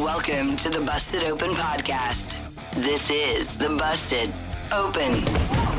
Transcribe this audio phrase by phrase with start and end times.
[0.00, 2.38] Welcome to the Busted Open Podcast.
[2.72, 4.32] This is the Busted
[4.72, 5.12] Open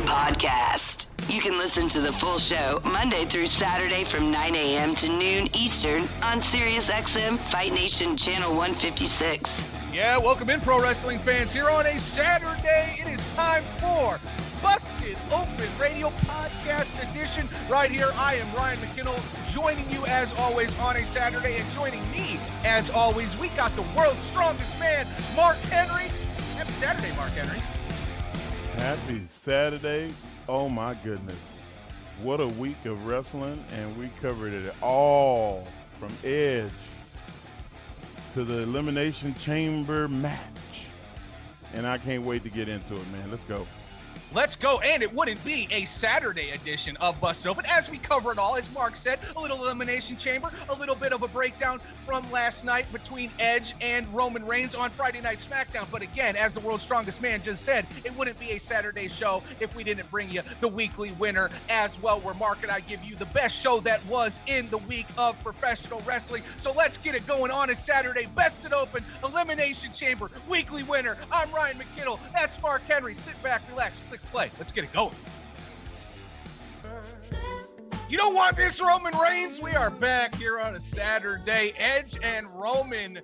[0.06, 1.08] Podcast.
[1.28, 4.94] You can listen to the full show Monday through Saturday from 9 a.m.
[4.98, 9.74] to noon Eastern on SiriusXM Fight Nation Channel 156.
[9.92, 11.52] Yeah, welcome in, pro wrestling fans.
[11.52, 14.20] Here on a Saturday, it is time for
[14.62, 17.50] Busted Open Radio Podcast Edition.
[17.70, 22.02] Right here, I am Ryan McKinnell, joining you as always on a Saturday, and joining
[22.12, 26.10] me as always, we got the world's strongest man, Mark Henry.
[26.56, 27.60] Happy Saturday, Mark Henry.
[28.76, 30.14] Happy Saturday.
[30.48, 31.52] Oh my goodness.
[32.22, 35.68] What a week of wrestling, and we covered it all
[36.00, 36.72] from Edge
[38.34, 40.40] to the Elimination Chamber match.
[41.74, 43.32] And I can't wait to get into it, man.
[43.32, 43.66] Let's go.
[44.34, 44.80] Let's go.
[44.80, 48.56] And it wouldn't be a Saturday edition of Busted Open as we cover it all.
[48.56, 52.64] As Mark said, a little Elimination Chamber, a little bit of a breakdown from last
[52.64, 55.86] night between Edge and Roman Reigns on Friday Night SmackDown.
[55.92, 59.44] But again, as the world's strongest man just said, it wouldn't be a Saturday show
[59.60, 63.04] if we didn't bring you the weekly winner as well, where Mark and I give
[63.04, 66.44] you the best show that was in the week of professional wrestling.
[66.56, 68.30] So let's get it going on a Saturday.
[68.34, 71.18] Busted Open, Elimination Chamber, weekly winner.
[71.34, 72.18] I'm Ryan McKinnell.
[72.34, 73.14] That's Mark Henry.
[73.14, 74.50] Sit back, relax, click play.
[74.58, 75.16] Let's get it going.
[78.12, 79.62] You don't want this, Roman Reigns?
[79.62, 81.74] We are back here on a Saturday.
[81.78, 83.22] Edge and Roman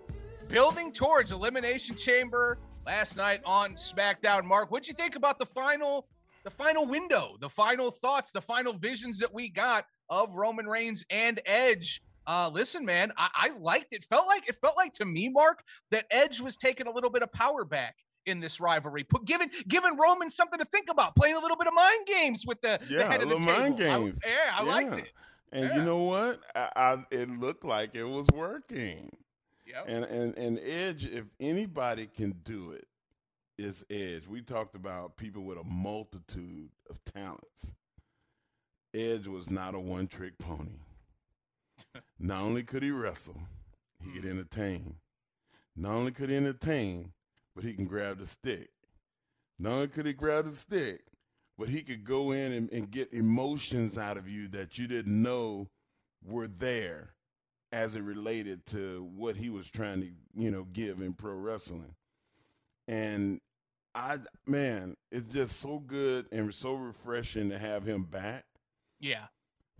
[0.47, 4.45] building towards Elimination Chamber last night on SmackDown.
[4.45, 6.07] Mark, what'd you think about the final,
[6.45, 11.03] the final window, the final thoughts, the final visions that we got of Roman Reigns
[11.09, 12.01] and Edge?
[12.25, 14.05] Uh, listen, man, I, I liked it.
[14.05, 17.23] Felt like it felt like to me, Mark, that Edge was taking a little bit
[17.23, 17.95] of power back
[18.27, 19.03] in this rivalry.
[19.03, 22.45] Put giving giving Roman something to think about, playing a little bit of mind games
[22.45, 23.59] with the, Yeah, the head a of the little table.
[23.59, 24.19] mind games.
[24.25, 25.11] I, yeah, I liked it.
[25.51, 25.75] And Yeah.
[25.77, 26.41] you know what?
[26.55, 29.11] I, I, it looked like it was working.
[29.65, 29.85] Yep.
[29.87, 32.77] And, and and Edge, if anybody can do
[33.57, 34.27] it's Edge.
[34.27, 37.71] We talked about people with a multitude of talents.
[38.93, 40.79] Edge was not a one trick pony.
[42.19, 43.41] not only could he wrestle,
[44.03, 44.29] he could hmm.
[44.29, 44.95] entertain.
[45.75, 47.13] Not only could he entertain,
[47.57, 48.69] but he can grab the stick.
[49.57, 51.01] None could he grab the stick,
[51.57, 55.23] but he could go in and, and get emotions out of you that you didn't
[55.23, 55.67] know
[56.23, 57.15] were there
[57.71, 61.95] as it related to what he was trying to, you know, give in pro wrestling.
[62.87, 63.41] And
[63.95, 68.45] I man, it's just so good and so refreshing to have him back
[68.99, 69.25] yeah.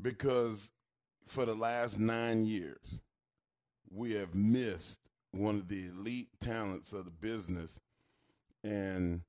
[0.02, 0.72] because
[1.28, 3.00] for the last nine years,
[3.92, 7.80] we have missed one of the elite talents of the business.
[8.64, 9.22] And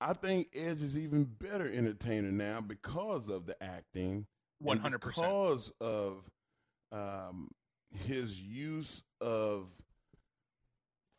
[0.00, 4.26] I think Edge is even better entertainer now because of the acting.
[4.64, 5.26] Hundred percent.
[5.26, 6.30] Because of
[6.92, 7.50] um,
[8.06, 9.66] his use of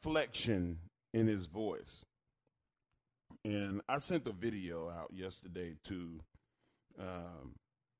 [0.01, 0.79] flexion
[1.13, 2.05] in his voice.
[3.45, 6.19] And I sent a video out yesterday to
[6.99, 7.55] um,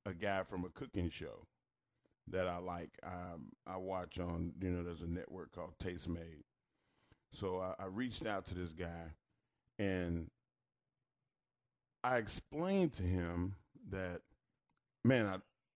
[0.06, 1.48] a guy from a cooking show
[2.30, 2.92] that I like.
[3.04, 6.44] Um, I watch on, you know, there's a network called Tastemade.
[7.34, 9.14] So I, I reached out to this guy
[9.80, 10.30] and
[12.04, 13.56] I explained to him
[13.90, 14.22] that,
[15.04, 15.26] man,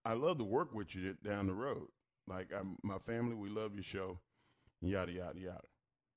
[0.05, 1.87] I, I love to work with you down the road.
[2.27, 4.19] Like, I'm, my family, we love your show,
[4.81, 5.61] yada, yada, yada.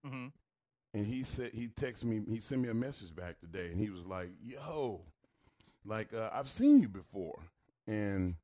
[0.04, 0.26] hmm
[0.94, 2.22] And he said he texted me.
[2.28, 5.02] He sent me a message back today, and he was like, "Yo,
[5.84, 7.38] like uh, I've seen you before."
[7.86, 8.34] And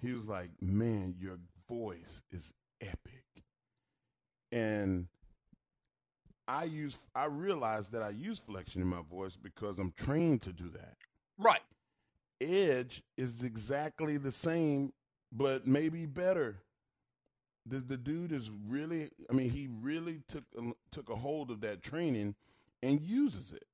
[0.00, 1.38] he was like, "Man, your
[1.68, 3.24] voice is epic."
[4.52, 5.08] And
[6.46, 10.52] I use I realized that I use flexion in my voice because I'm trained to
[10.52, 10.94] do that.
[11.38, 11.60] Right.
[12.40, 14.92] Edge is exactly the same,
[15.32, 16.62] but maybe better.
[17.66, 19.10] The the dude is really.
[19.28, 22.34] I mean, he really took a, took a hold of that training
[22.82, 23.64] and uses it.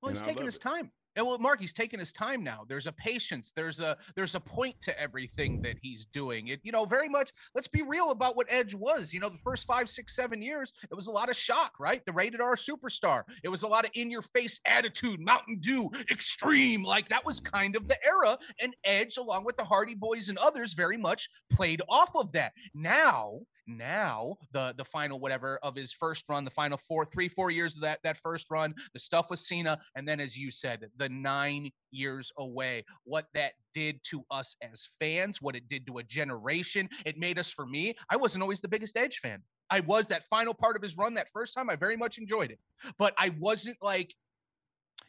[0.00, 0.62] Well, And he's I taking his it.
[0.62, 0.90] time.
[1.16, 2.64] And well, Mark, he's taking his time now.
[2.68, 3.52] There's a patience.
[3.54, 6.48] There's a there's a point to everything that he's doing.
[6.48, 7.32] It, you know, very much.
[7.54, 9.12] Let's be real about what Edge was.
[9.12, 12.04] You know, the first five, six, seven years, it was a lot of shock, right?
[12.06, 13.22] The rated R superstar.
[13.42, 16.82] It was a lot of in your face attitude, Mountain Dew, extreme.
[16.82, 18.38] Like that was kind of the era.
[18.60, 22.52] And Edge, along with the Hardy Boys and others, very much played off of that.
[22.74, 27.50] Now now the the final whatever of his first run, the final four, three, four
[27.50, 30.86] years of that that first run, the stuff with Cena, and then as you said,
[30.96, 35.98] the nine years away, what that did to us as fans, what it did to
[35.98, 36.88] a generation.
[37.04, 39.42] It made us, for me, I wasn't always the biggest Edge fan.
[39.70, 41.70] I was that final part of his run that first time.
[41.70, 42.58] I very much enjoyed it,
[42.98, 44.14] but I wasn't like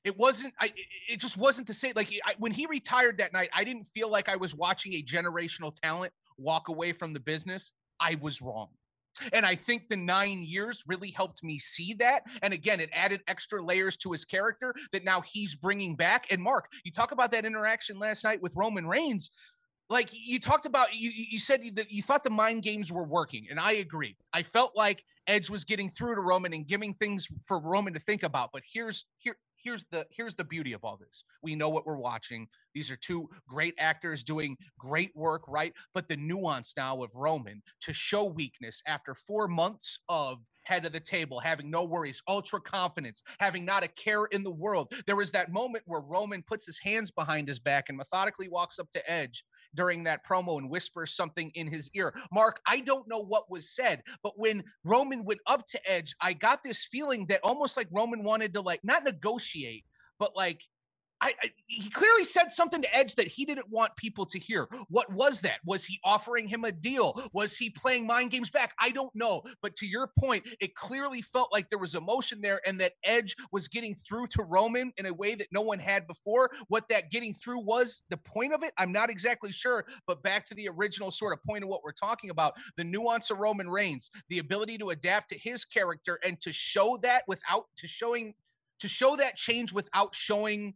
[0.03, 0.73] it wasn't i
[1.07, 4.09] it just wasn't the same like I, when he retired that night i didn't feel
[4.09, 7.71] like i was watching a generational talent walk away from the business
[8.03, 8.69] i was wrong
[9.31, 12.23] and I think the nine years really helped me see that.
[12.41, 16.27] And again, it added extra layers to his character that now he's bringing back.
[16.31, 19.29] And Mark, you talk about that interaction last night with Roman Reigns.
[19.89, 23.45] Like you talked about, you, you said that you thought the mind games were working.
[23.50, 24.17] And I agree.
[24.33, 27.99] I felt like Edge was getting through to Roman and giving things for Roman to
[27.99, 28.49] think about.
[28.51, 31.24] But here's here here's the here's the beauty of all this.
[31.42, 32.48] We know what we're watching.
[32.74, 35.74] These are two great actors doing great work, right?
[35.94, 40.94] But the nuance now of Roman to show weakness after 4 months of head of
[40.94, 44.94] the table, having no worries, ultra confidence, having not a care in the world.
[45.06, 48.80] There was that moment where Roman puts his hands behind his back and methodically walks
[48.80, 49.44] up to Edge
[49.75, 52.13] during that promo and whispers something in his ear.
[52.31, 56.33] Mark, I don't know what was said, but when Roman went up to Edge, I
[56.33, 59.85] got this feeling that almost like Roman wanted to like not negotiate,
[60.19, 60.61] but like
[61.23, 64.67] I, I, he clearly said something to Edge that he didn't want people to hear.
[64.89, 65.59] What was that?
[65.65, 67.21] Was he offering him a deal?
[67.31, 68.73] Was he playing mind games back?
[68.77, 69.43] I don't know.
[69.61, 73.37] But to your point, it clearly felt like there was emotion there and that Edge
[73.53, 76.51] was getting through to Roman in a way that no one had before.
[76.67, 79.85] What that getting through was, the point of it, I'm not exactly sure.
[80.05, 83.31] But back to the original sort of point of what we're talking about the nuance
[83.31, 87.67] of Roman Reigns, the ability to adapt to his character and to show that without
[87.77, 88.33] to showing
[88.79, 90.73] to show that change without showing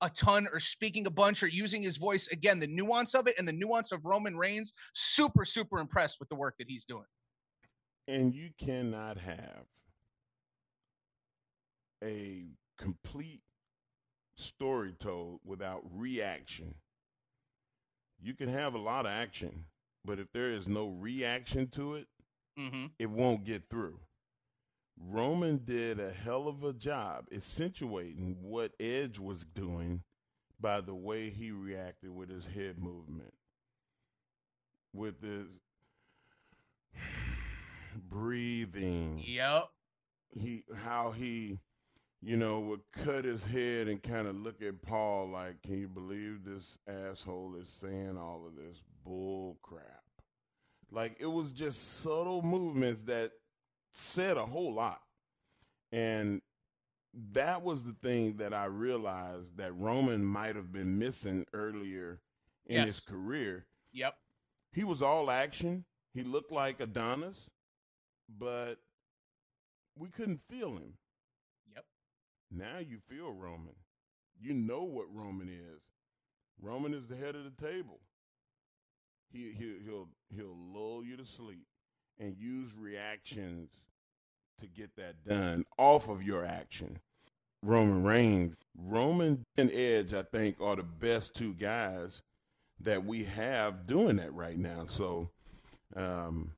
[0.00, 3.34] a ton or speaking a bunch or using his voice again the nuance of it
[3.38, 7.04] and the nuance of roman reigns super super impressed with the work that he's doing.
[8.06, 9.64] And you cannot have
[12.02, 12.44] a
[12.76, 13.40] complete
[14.36, 16.74] story told without reaction.
[18.20, 19.64] You can have a lot of action
[20.04, 22.06] but if there is no reaction to it
[22.58, 22.86] mm-hmm.
[22.98, 23.98] it won't get through
[24.98, 30.02] Roman did a hell of a job accentuating what Edge was doing
[30.60, 33.34] by the way he reacted with his head movement,
[34.92, 35.46] with his
[38.08, 39.22] breathing.
[39.26, 39.68] Yep.
[40.30, 41.58] He how he,
[42.22, 45.88] you know, would cut his head and kind of look at Paul like, "Can you
[45.88, 50.02] believe this asshole is saying all of this bull crap?"
[50.90, 53.32] Like it was just subtle movements that
[53.94, 55.00] said a whole lot.
[55.92, 56.42] And
[57.32, 62.20] that was the thing that I realized that Roman might have been missing earlier
[62.66, 62.86] in yes.
[62.86, 63.66] his career.
[63.92, 64.14] Yep.
[64.72, 65.84] He was all action.
[66.12, 67.48] He looked like Adonis,
[68.28, 68.76] but
[69.96, 70.94] we couldn't feel him.
[71.74, 71.84] Yep.
[72.50, 73.76] Now you feel Roman.
[74.40, 75.82] You know what Roman is.
[76.60, 78.00] Roman is the head of the table.
[79.32, 81.66] He, he he'll he'll lull you to sleep
[82.18, 83.70] and use reactions
[84.60, 86.98] to get that done off of your action.
[87.62, 92.22] Roman Reigns, Roman and Edge, I think, are the best two guys
[92.80, 94.84] that we have doing that right now.
[94.88, 95.30] So
[95.96, 96.52] um,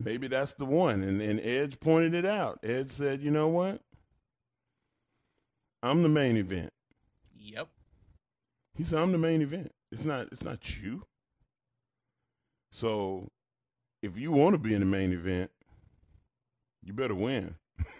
[0.00, 1.02] maybe that's the one.
[1.02, 2.58] And, and Edge pointed it out.
[2.62, 3.80] Edge said, you know what?
[5.82, 6.72] I'm the main event.
[7.38, 7.68] Yep.
[8.74, 9.72] He said, I'm the main event.
[9.92, 11.04] It's not it's not you.
[12.72, 13.28] So
[14.02, 15.50] if you want to be in the main event,
[16.82, 17.54] you better win.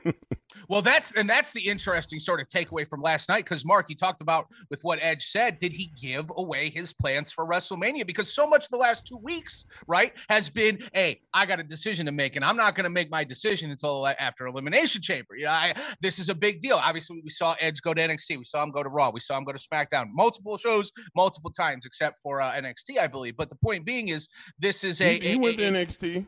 [0.68, 3.96] well, that's and that's the interesting sort of takeaway from last night because Mark, you
[3.96, 5.58] talked about with what Edge said.
[5.58, 8.06] Did he give away his plans for WrestleMania?
[8.06, 12.06] Because so much the last two weeks, right, has been, hey, I got a decision
[12.06, 15.36] to make, and I'm not going to make my decision until after Elimination Chamber.
[15.36, 16.76] Yeah, I, this is a big deal.
[16.76, 19.36] Obviously, we saw Edge go to NXT, we saw him go to Raw, we saw
[19.36, 23.36] him go to SmackDown, multiple shows, multiple times, except for uh, NXT, I believe.
[23.36, 26.26] But the point being is, this is a he, he went a, to NXT.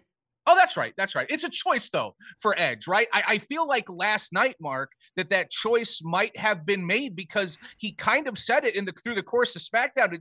[0.50, 0.94] Oh, that's right.
[0.96, 1.26] That's right.
[1.28, 3.06] It's a choice though for Edge, right?
[3.12, 7.58] I, I, feel like last night, Mark, that that choice might have been made because
[7.76, 10.18] he kind of said it in the through the course of SmackDown.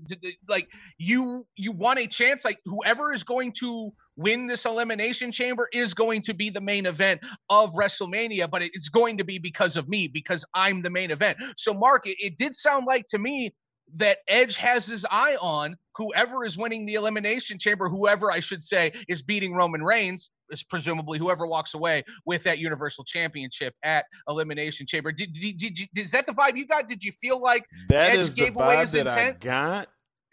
[0.50, 0.68] Like
[0.98, 2.44] you, you want a chance.
[2.44, 6.86] Like whoever is going to win this elimination chamber is going to be the main
[6.88, 11.10] event of WrestleMania, but it's going to be because of me because I'm the main
[11.10, 11.38] event.
[11.56, 13.54] So, Mark, it, it did sound like to me
[13.96, 18.63] that Edge has his eye on whoever is winning the elimination chamber, whoever I should
[18.63, 24.06] say is beating Roman Reigns, is presumably whoever walks away with that Universal Championship at
[24.30, 25.12] Elimination Chamber.
[25.12, 26.88] Did, did, did, did is that the vibe you got?
[26.88, 29.38] Did you feel like that Edge gave away his that intent?
[29.42, 29.88] I got,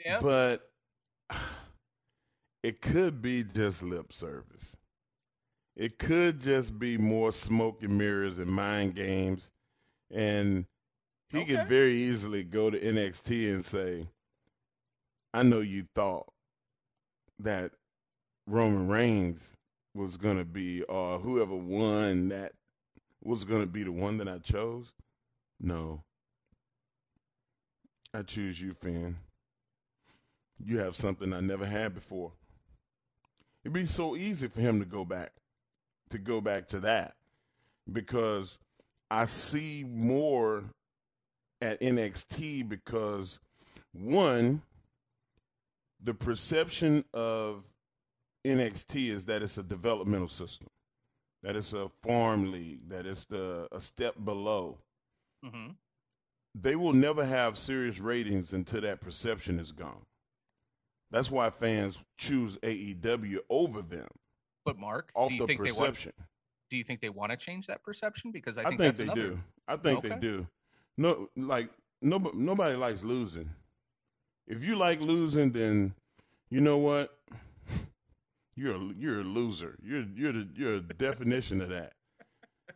[0.04, 0.20] yeah.
[0.20, 0.70] but
[2.62, 4.76] it could be just lip service.
[5.76, 9.50] It could just be more smoke and mirrors and mind games.
[10.12, 10.66] And
[11.30, 11.56] he Okay.
[11.56, 14.06] could very easily go to NXT and say,
[15.34, 16.32] I know you thought
[17.40, 17.72] that
[18.46, 19.50] Roman Reigns
[19.92, 22.52] was going to be, or whoever won that
[23.20, 24.92] was going to be the one that I chose.
[25.58, 26.04] No.
[28.14, 29.16] I choose you, Finn.
[30.64, 32.30] You have something I never had before.
[33.64, 35.32] It'd be so easy for him to go back,
[36.10, 37.16] to go back to that,
[37.92, 38.56] because
[39.10, 40.62] I see more
[41.60, 43.40] at NXT because
[43.92, 44.62] one,
[46.04, 47.64] the perception of
[48.46, 50.68] NXT is that it's a developmental system,
[51.42, 54.78] that it's a farm league, that it's the a step below.
[55.42, 55.70] hmm
[56.54, 60.04] They will never have serious ratings until that perception is gone.
[61.10, 64.08] That's why fans choose AEW over them
[64.64, 65.94] But Mark, off do you the think they want?
[65.94, 66.12] perception.
[66.70, 68.30] Do you think they want to change that perception?
[68.32, 69.28] Because I I think, think, that's they another.
[69.30, 69.38] do.
[69.68, 70.46] I think they do.
[70.98, 71.70] No, like
[72.02, 73.48] nobody, nobody likes losing.
[74.46, 75.94] If you like losing, then
[76.50, 77.16] you know what?
[78.56, 79.76] You're a, you're a loser.
[79.82, 81.94] You're you're the you're a definition of that.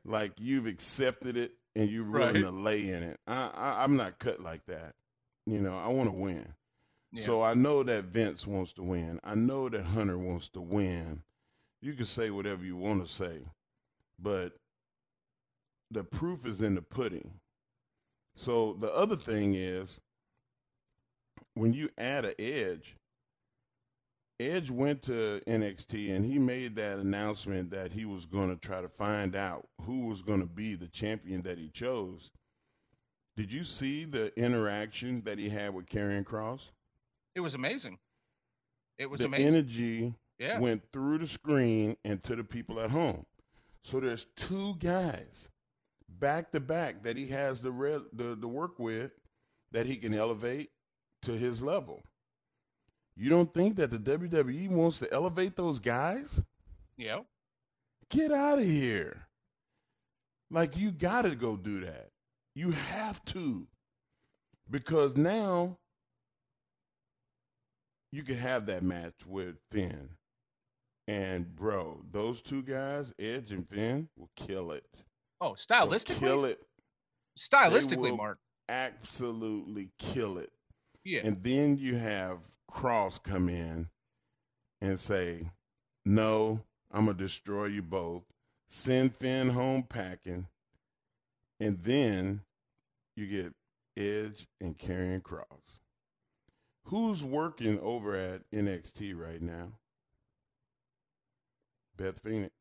[0.05, 2.41] Like you've accepted it and you're willing Right.
[2.43, 3.21] to lay in it.
[3.29, 4.95] I, I I'm not cut like that.
[5.47, 6.53] You know, I want to win.
[7.13, 7.25] Yeah.
[7.25, 9.21] So I know that Vince wants to win.
[9.23, 11.23] I know that Hunter wants to win.
[11.81, 13.39] You can say whatever you want to say,
[14.19, 14.55] but
[15.93, 17.35] the proof is in the pudding.
[18.37, 20.01] So the other thing is
[21.59, 22.97] when you add an edge,
[24.41, 28.81] Edge went to NXT and he made that announcement that he was going to try
[28.81, 32.31] to find out who was going to be the champion that he chose.
[33.37, 36.71] Did you see the interaction that he had with Karrion Kross?
[37.39, 37.99] it was amazing.
[38.99, 39.47] It was the amazing.
[39.47, 40.59] energy yeah.
[40.59, 43.27] went through the screen and to the people at home.
[43.85, 45.49] So there's two guys
[46.09, 49.13] back to back that he has the re- the the work with
[49.71, 50.71] that he can elevate
[51.23, 52.03] to his level.
[53.17, 56.43] You don't think that the WWE wants to elevate those guys?
[56.97, 57.21] yeah.
[58.11, 59.27] Get out of here.
[60.51, 62.09] Like you got to go do that.
[62.55, 63.67] You have to.
[64.71, 65.77] Because now
[68.13, 70.09] you can have that match with Finn.
[71.07, 74.85] And bro, those two guys, Edge and Finn, will kill it.
[75.41, 76.61] Oh, They'll stylistically, kill it.
[77.39, 78.39] stylistically, will- Mark.
[78.71, 80.51] Absolutely kill it.
[81.09, 81.23] Yeah.
[81.25, 83.89] And then you have Kross come in
[84.83, 85.49] and say,
[86.05, 86.61] No,
[86.93, 88.25] I'm going to destroy you both.
[88.69, 90.49] Send Finn home packing.
[91.61, 92.43] And then
[93.17, 93.55] you get
[93.97, 95.79] Edge and Karrion Kross.
[96.85, 99.73] Who's working over at NXT right now?
[101.97, 102.53] Beth Phoenix.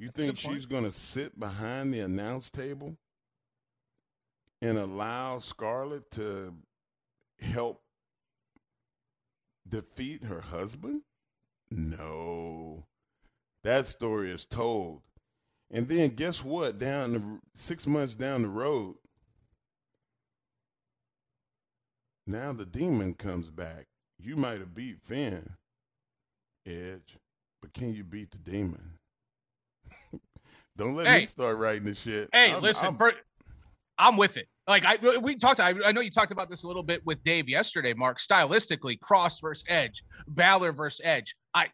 [0.00, 2.96] You That's think she's going to sit behind the announce table
[4.60, 6.54] and allow Scarlett to
[7.42, 7.80] help
[9.68, 11.02] defeat her husband?
[11.70, 12.84] No.
[13.64, 15.02] That story is told.
[15.70, 16.78] And then guess what?
[16.78, 18.96] Down the six months down the road,
[22.26, 23.86] now the demon comes back.
[24.18, 25.48] You might have beat Finn,
[26.66, 27.16] Edge,
[27.60, 28.98] but can you beat the demon?
[30.76, 31.20] Don't let Hey.
[31.20, 32.28] me start writing this shit.
[32.32, 33.12] Hey, I'm- listen, I'm- for,
[33.98, 34.48] I'm with it.
[34.68, 35.60] Like I, we talked.
[35.60, 37.94] I, I know you talked about this a little bit with Dave yesterday.
[37.94, 41.34] Mark, stylistically, Kross versus Edge, Balor versus Edge.
[41.52, 41.68] I,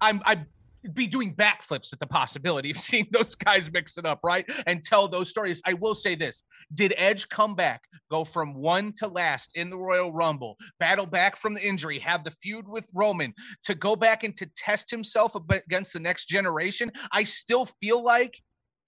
[0.00, 0.46] I'm, I'd
[0.92, 4.84] be doing backflips at the possibility of seeing those guys mix it up, right, and
[4.84, 5.60] tell those stories.
[5.66, 9.76] I will say this: Did Edge come back, go from one to last in the
[9.76, 14.22] Royal Rumble, battle back from the injury, have the feud with Roman, to go back
[14.22, 16.92] and to test himself against the next generation?
[17.10, 18.38] I still feel like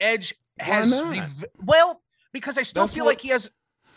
[0.00, 2.00] Edge has rev- well
[2.32, 3.50] because I still That's feel what- like he has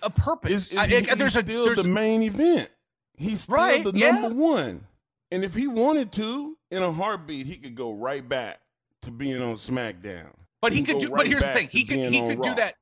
[0.03, 0.51] a purpose.
[0.51, 2.69] Is, is I- he, there's he's a still there's the main event.
[3.17, 4.11] He's still Right, the yeah.
[4.11, 4.85] number one.
[5.31, 8.59] And if he wanted to, in a heartbeat, he could go right back
[9.03, 10.31] to being on SmackDown.
[10.61, 11.09] but he can could do.
[11.09, 12.75] right but here's the thing: he could he could do that.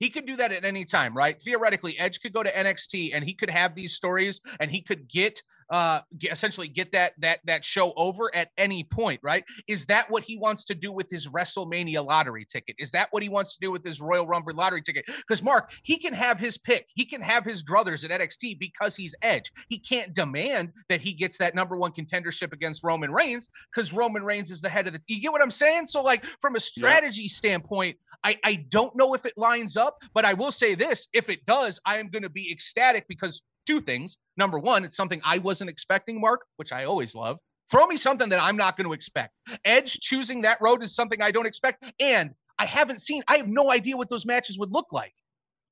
[0.00, 1.40] He could do that at any time, right?
[1.40, 5.08] Theoretically, Edge could go to NXT and he could have these stories, and he could
[5.08, 9.44] get uh essentially get that that that show over at any point, right?
[9.68, 12.76] Is that what he wants to do with his WrestleMania lottery ticket?
[12.78, 15.04] Is that what he wants to do with his Royal Rumble lottery ticket?
[15.06, 16.88] Because Mark, he can have his pick.
[16.94, 19.52] He can have his druthers at NXT because he's Edge.
[19.68, 24.24] He can't demand that he gets that number one contendership against Roman Reigns because Roman
[24.24, 25.00] Reigns is the head of the.
[25.06, 25.86] You get what I'm saying?
[25.86, 30.24] So, like from a strategy standpoint, I I don't know if it lines up, but
[30.24, 33.80] I will say this: if it does, I am going to be ecstatic because two
[33.80, 34.18] things.
[34.36, 37.38] Number one, it's something I wasn't expecting, Mark, which I always love.
[37.70, 39.32] Throw me something that I'm not going to expect.
[39.64, 43.22] Edge choosing that road is something I don't expect, and I haven't seen.
[43.26, 45.14] I have no idea what those matches would look like.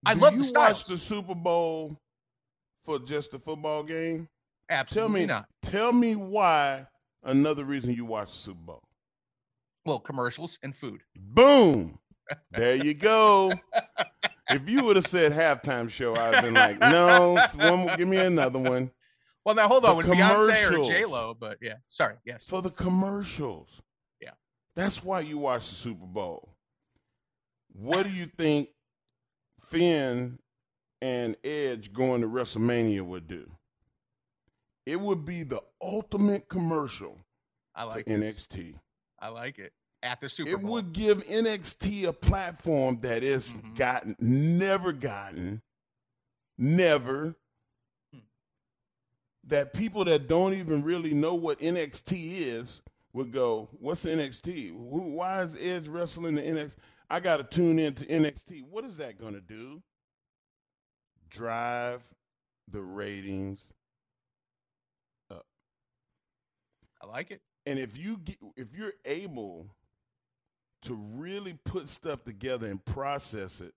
[0.04, 1.96] I Do love you the watch the Super Bowl
[2.84, 4.28] for just a football game?
[4.68, 5.46] Tell Absolutely me, not.
[5.62, 6.86] tell me why.
[7.22, 8.80] Another reason you watch the Super Bowl.
[9.84, 11.02] Well, commercials and food.
[11.14, 11.98] Boom.
[12.50, 13.52] There you go.
[14.50, 18.18] if you would have said halftime show, I'd have been like, no, one, give me
[18.18, 18.90] another one
[19.44, 19.92] Well, now hold on.
[19.92, 20.90] The With Beyonce or.
[20.90, 21.76] J Lo, but yeah.
[21.88, 22.14] Sorry.
[22.24, 22.46] Yes.
[22.46, 23.68] for the commercials.
[24.20, 24.30] Yeah.
[24.74, 26.48] That's why you watch the Super Bowl.
[27.72, 28.68] What do you think
[29.66, 30.38] Finn
[31.00, 33.50] and Edge going to WrestleMania would do?
[34.84, 37.18] It would be the ultimate commercial
[37.74, 38.46] I like for this.
[38.46, 38.74] NXT.
[39.20, 39.72] I like it.
[40.02, 40.72] At the Super it Bowl.
[40.72, 43.76] would give NXT a platform that it's Mhm.
[43.76, 45.62] gotten never gotten,
[46.58, 47.36] never.
[48.12, 48.18] Hmm.
[49.44, 52.80] That people that don't even really know what NXT is
[53.12, 54.68] would go, "What's NXT?
[54.70, 56.78] Who, why is Edge wrestling the NXT?
[57.08, 58.62] I got to tune into NXT.
[58.62, 59.82] What is that going to do?
[61.28, 62.02] Drive
[62.68, 63.72] the ratings
[65.30, 65.46] up.
[67.00, 67.40] I like it.
[67.66, 69.70] and if you get, if you're able
[70.82, 73.74] to really put stuff together and process it,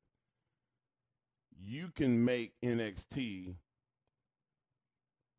[1.63, 3.55] you can make NXT.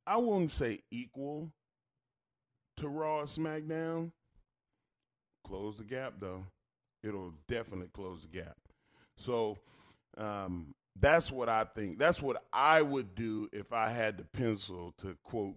[0.07, 1.51] I wouldn't say equal
[2.79, 4.13] to Raw SmackDown.
[5.45, 6.45] Close the gap though.
[7.03, 8.57] It'll definitely close the gap.
[9.17, 9.59] So
[10.17, 11.99] um, that's what I think.
[11.99, 15.57] That's what I would do if I had the pencil to quote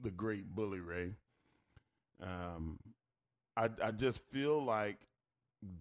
[0.00, 1.14] the great Bully Ray.
[2.22, 2.78] Um,
[3.56, 4.98] I, I just feel like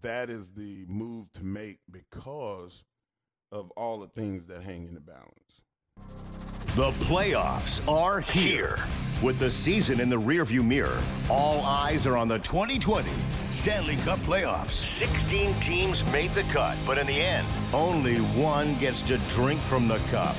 [0.01, 2.83] that is the move to make because
[3.51, 5.61] of all the things that hang in the balance.
[6.75, 8.77] The playoffs are here.
[9.21, 13.09] With the season in the rearview mirror, all eyes are on the 2020
[13.51, 14.69] Stanley Cup playoffs.
[14.69, 19.89] 16 teams made the cut, but in the end, only one gets to drink from
[19.89, 20.35] the cup.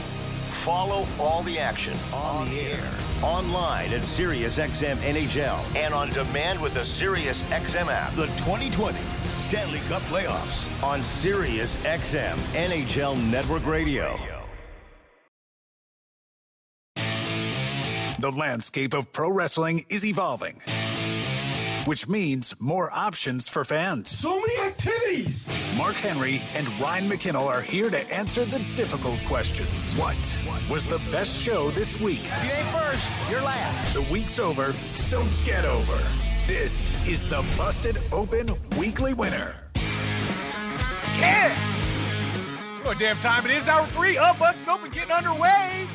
[0.49, 2.91] Follow all the action on the air,
[3.23, 8.15] online at SiriusXM NHL, and on demand with the SiriusXM app.
[8.15, 8.99] The 2020
[9.41, 14.19] Stanley Cup playoffs on SiriusXM NHL Network Radio.
[18.21, 20.61] The landscape of pro wrestling is evolving,
[21.87, 24.11] which means more options for fans.
[24.11, 25.51] So many activities!
[25.75, 29.95] Mark Henry and Ryan McKinnell are here to answer the difficult questions.
[29.95, 30.39] What
[30.71, 32.25] was the best show this week?
[32.45, 33.95] You ain't first, you're last.
[33.95, 35.99] The week's over, so get over.
[36.51, 39.71] This is the Busted Open Weekly Winner.
[41.17, 41.55] Yeah.
[42.83, 43.69] What damn time it is?
[43.69, 45.87] Hour three of Busted Open getting underway.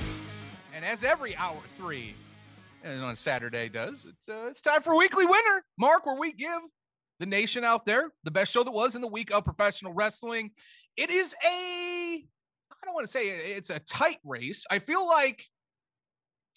[0.74, 2.16] And as every hour three,
[2.86, 6.62] and on Saturday does, it's uh, it's time for weekly winner, Mark, where we give
[7.20, 10.52] the nation out there the best show that was in the week of professional wrestling.
[10.96, 14.64] It is a, I don't want to say it's a tight race.
[14.72, 15.48] I feel like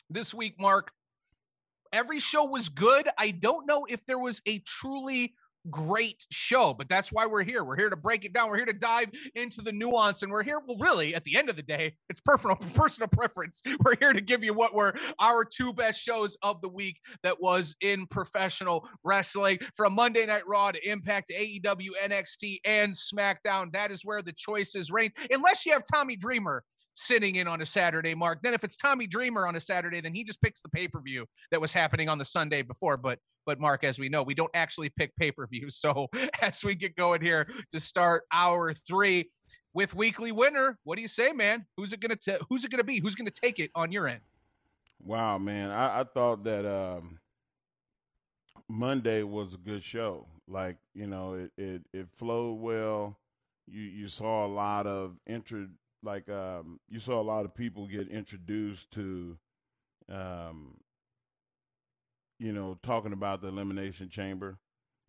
[0.08, 0.92] this week, Mark,
[1.92, 3.08] every show was good.
[3.18, 5.34] I don't know if there was a truly
[5.70, 7.64] great show, but that's why we're here.
[7.64, 8.48] We're here to break it down.
[8.48, 10.60] We're here to dive into the nuance, and we're here.
[10.66, 13.62] Well, really, at the end of the day, it's personal personal preference.
[13.84, 17.40] We're here to give you what were our two best shows of the week that
[17.40, 23.72] was in professional wrestling, from Monday Night Raw to Impact to AEW, NXT, and SmackDown.
[23.72, 26.64] That is where the choices reign, unless you have Tommy Dreamer
[26.98, 28.40] sitting in on a Saturday, Mark.
[28.42, 31.60] Then if it's Tommy Dreamer on a Saturday, then he just picks the pay-per-view that
[31.60, 32.96] was happening on the Sunday before.
[32.96, 35.78] But but Mark, as we know, we don't actually pick pay-per-views.
[35.88, 36.08] So
[36.42, 39.30] as we get going here to start hour three
[39.72, 41.64] with weekly winner, what do you say, man?
[41.76, 43.00] Who's it gonna t- who's it gonna be?
[43.00, 44.20] Who's gonna take it on your end?
[45.02, 45.70] Wow, man.
[45.70, 47.20] I, I thought that um,
[48.68, 50.26] Monday was a good show.
[50.46, 53.18] Like, you know, it, it, it flowed well.
[53.66, 55.68] You you saw a lot of intro
[56.02, 59.38] like um, you saw a lot of people get introduced to
[60.10, 60.76] um,
[62.38, 64.58] you know, talking about the elimination chamber.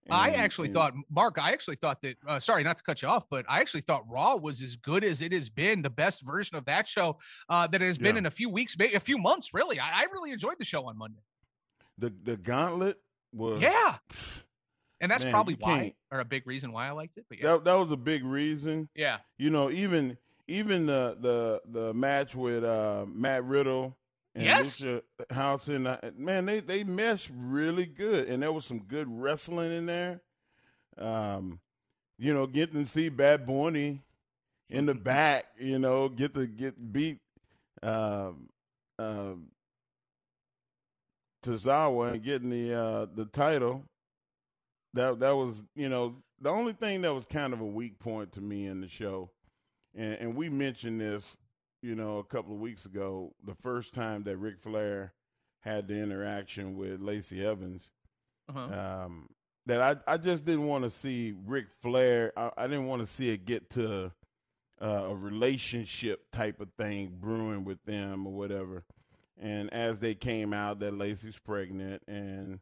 [0.10, 3.08] I actually and- thought, Mark, I actually thought that, uh, sorry, not to cut you
[3.08, 6.22] off, but I actually thought Raw was as good as it has been, the best
[6.24, 8.20] version of that show uh, that it has been Yeah.
[8.20, 9.80] in a few weeks, maybe a few months, really.
[9.80, 11.22] I, I really enjoyed the show on Monday.
[11.98, 12.98] the the gauntlet
[13.34, 13.98] was Yeah.
[15.02, 17.26] And that's Man, probably why, or a big reason why I liked it.
[17.30, 17.52] But yeah.
[17.54, 18.90] that that was a big reason.
[18.96, 19.20] Yeah.
[19.38, 20.18] you know, even
[20.50, 23.96] even the the the match with uh, Matt Riddle
[24.36, 24.82] and Yes.
[24.82, 29.08] Lucha House and uh, man, they they meshed really good, and there was some good
[29.10, 30.22] wrestling in there.
[30.98, 31.60] Um,
[32.18, 34.02] you know, getting to see Bad Bunny
[34.70, 37.20] in the back, you know, get to get beat.
[37.82, 38.50] Um,
[38.98, 39.48] um,
[41.44, 43.84] Tozawa and getting the uh, the title.
[44.94, 48.34] That that was you know the only thing that was kind of a weak point
[48.34, 49.30] to me in the show,
[50.00, 51.38] and, and we mentioned this
[51.82, 53.34] you know a couple of weeks ago.
[53.46, 55.14] The first time that Ric Flair
[55.62, 57.90] had the interaction with Lacey Evans,
[58.50, 59.06] Uh-huh.
[59.06, 59.30] um,
[59.66, 62.32] that I I just didn't want to see Ric Flair.
[62.38, 64.12] I, I didn't want to see it get to
[64.82, 68.84] uh, a relationship type of thing brewing with them or whatever.
[69.42, 72.60] And as they came out, that Lacey's pregnant, and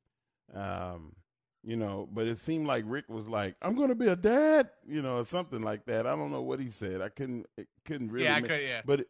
[0.53, 1.15] um,
[1.63, 4.69] you know, but it seemed like Rick was like, "I'm going to be a dad,"
[4.87, 6.07] you know, or something like that.
[6.07, 7.01] I don't know what he said.
[7.01, 8.25] I couldn't it couldn't really.
[8.25, 8.81] Yeah, I make- could- yeah.
[8.85, 9.07] But it,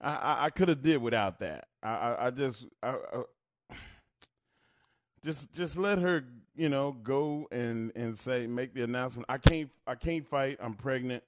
[0.00, 1.68] I I, I could have did without that.
[1.82, 3.22] I I, I just I, I,
[5.24, 9.26] just just let her you know go and and say make the announcement.
[9.28, 10.58] I can't I can't fight.
[10.60, 11.22] I'm pregnant.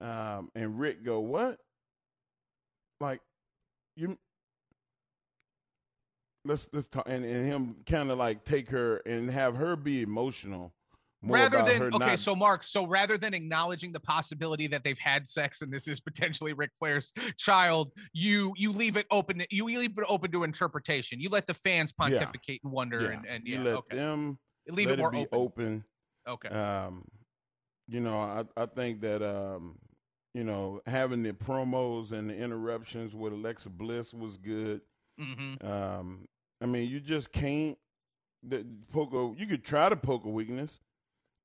[0.00, 1.58] Um, and Rick go what?
[3.00, 3.20] Like
[3.96, 4.18] you
[6.44, 10.02] let's let's talk and, and him kind of like take her and have her be
[10.02, 10.72] emotional
[11.26, 15.26] rather than okay, not- so Mark, so rather than acknowledging the possibility that they've had
[15.26, 19.42] sex and this is potentially Ric Flair's child, you you leave it open.
[19.50, 21.20] You leave it open to interpretation.
[21.20, 23.96] You let the fans pontificate and wonder, yeah, and, and you let okay.
[23.96, 25.34] them leave let it more be open.
[25.34, 25.84] open.
[26.26, 26.48] Okay.
[26.48, 27.04] Um,
[27.88, 29.78] you know, I I think that um,
[30.34, 34.80] you know, having the promos and the interruptions with Alexa Bliss was good.
[35.20, 35.64] Mhm.
[35.64, 36.26] Um,
[36.60, 37.76] I mean, you just can't
[38.92, 40.80] poke a, You could try to poke a weakness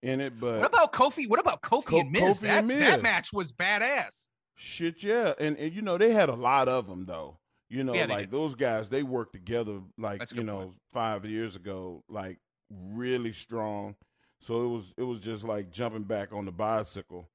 [0.01, 1.27] in it, but What about Kofi?
[1.27, 2.21] What about Kofi Ko- and Miz?
[2.21, 4.27] Kofi that, and that match was badass.
[4.55, 7.37] Shit, yeah, and and you know they had a lot of them though.
[7.69, 10.73] You know, Yeah, like those guys, they worked together like That's you know point.
[10.91, 13.95] five years ago, like really strong.
[14.41, 17.29] So it was it was just like jumping back on the bicycle.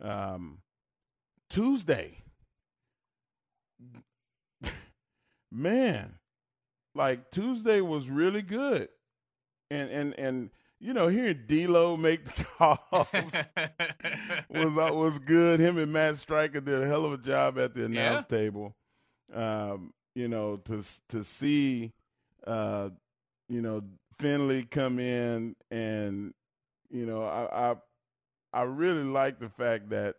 [0.00, 0.58] Um,
[1.50, 2.18] Tuesday,
[5.50, 6.14] man,
[6.94, 8.88] like Tuesday was really good,
[9.70, 10.50] and and and
[10.80, 12.78] you know hearing D'Lo make the calls
[14.48, 15.60] was uh, was good.
[15.60, 18.74] Him and Matt Striker did a hell of a job at the announce table.
[19.32, 21.92] Um, you know, to to see,
[22.46, 22.90] uh,
[23.48, 23.82] you know,
[24.18, 26.34] Finlay come in and
[26.90, 27.76] you know, I I,
[28.52, 30.16] I really like the fact that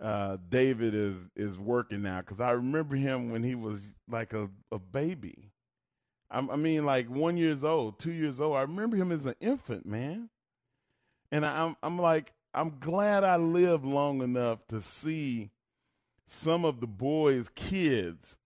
[0.00, 4.48] uh, David is is working now because I remember him when he was like a,
[4.72, 5.49] a baby.
[6.30, 8.56] I mean, like one years old, two years old.
[8.56, 10.30] I remember him as an infant, man.
[11.32, 15.50] And I, I'm I'm like I'm glad I lived long enough to see
[16.26, 18.36] some of the boys' kids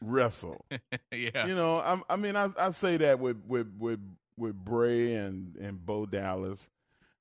[0.00, 0.64] wrestle.
[1.12, 1.46] yeah.
[1.46, 4.00] You know, I'm, I mean, I, I say that with with with
[4.36, 6.68] with Bray and and Bo Dallas.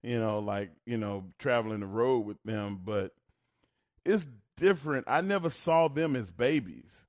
[0.04, 3.13] You know, like you know, traveling the road with them, but
[4.06, 5.06] it's different.
[5.08, 7.06] I never saw them as babies.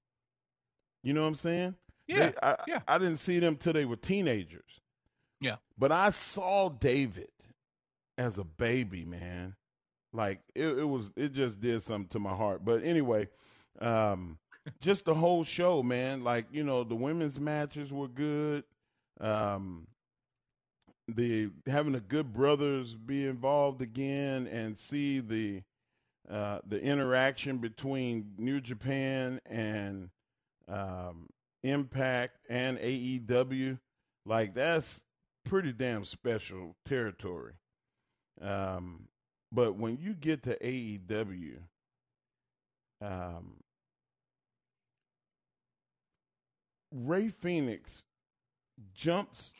[1.02, 1.74] You know what I'm saying?
[2.10, 2.80] Yeah, They- I, yeah.
[2.88, 4.80] I didn't see them till they were teenagers.
[5.40, 5.56] Yeah.
[5.78, 7.28] But I saw David
[8.18, 9.54] as a baby, man.
[10.12, 12.64] Like it, it was, it just did something to my heart.
[12.64, 13.28] But anyway,
[13.80, 14.38] um,
[14.80, 16.24] just the whole show, man.
[16.24, 18.64] Like you know, the women's matches were good.
[19.20, 19.86] Um,
[21.08, 25.62] the having the good brothers be involved again and see the
[26.28, 30.10] uh, the interaction between New Japan and
[30.68, 31.28] um,
[31.62, 33.78] Impact and AEW,
[34.26, 35.02] like that's
[35.44, 37.54] pretty damn special territory.
[38.40, 39.08] Um,
[39.52, 41.58] but when you get to AEW,
[43.02, 43.56] um,
[46.92, 48.02] Rey Fenix
[48.94, 49.52] jumps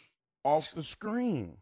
[0.45, 1.59] off the screen.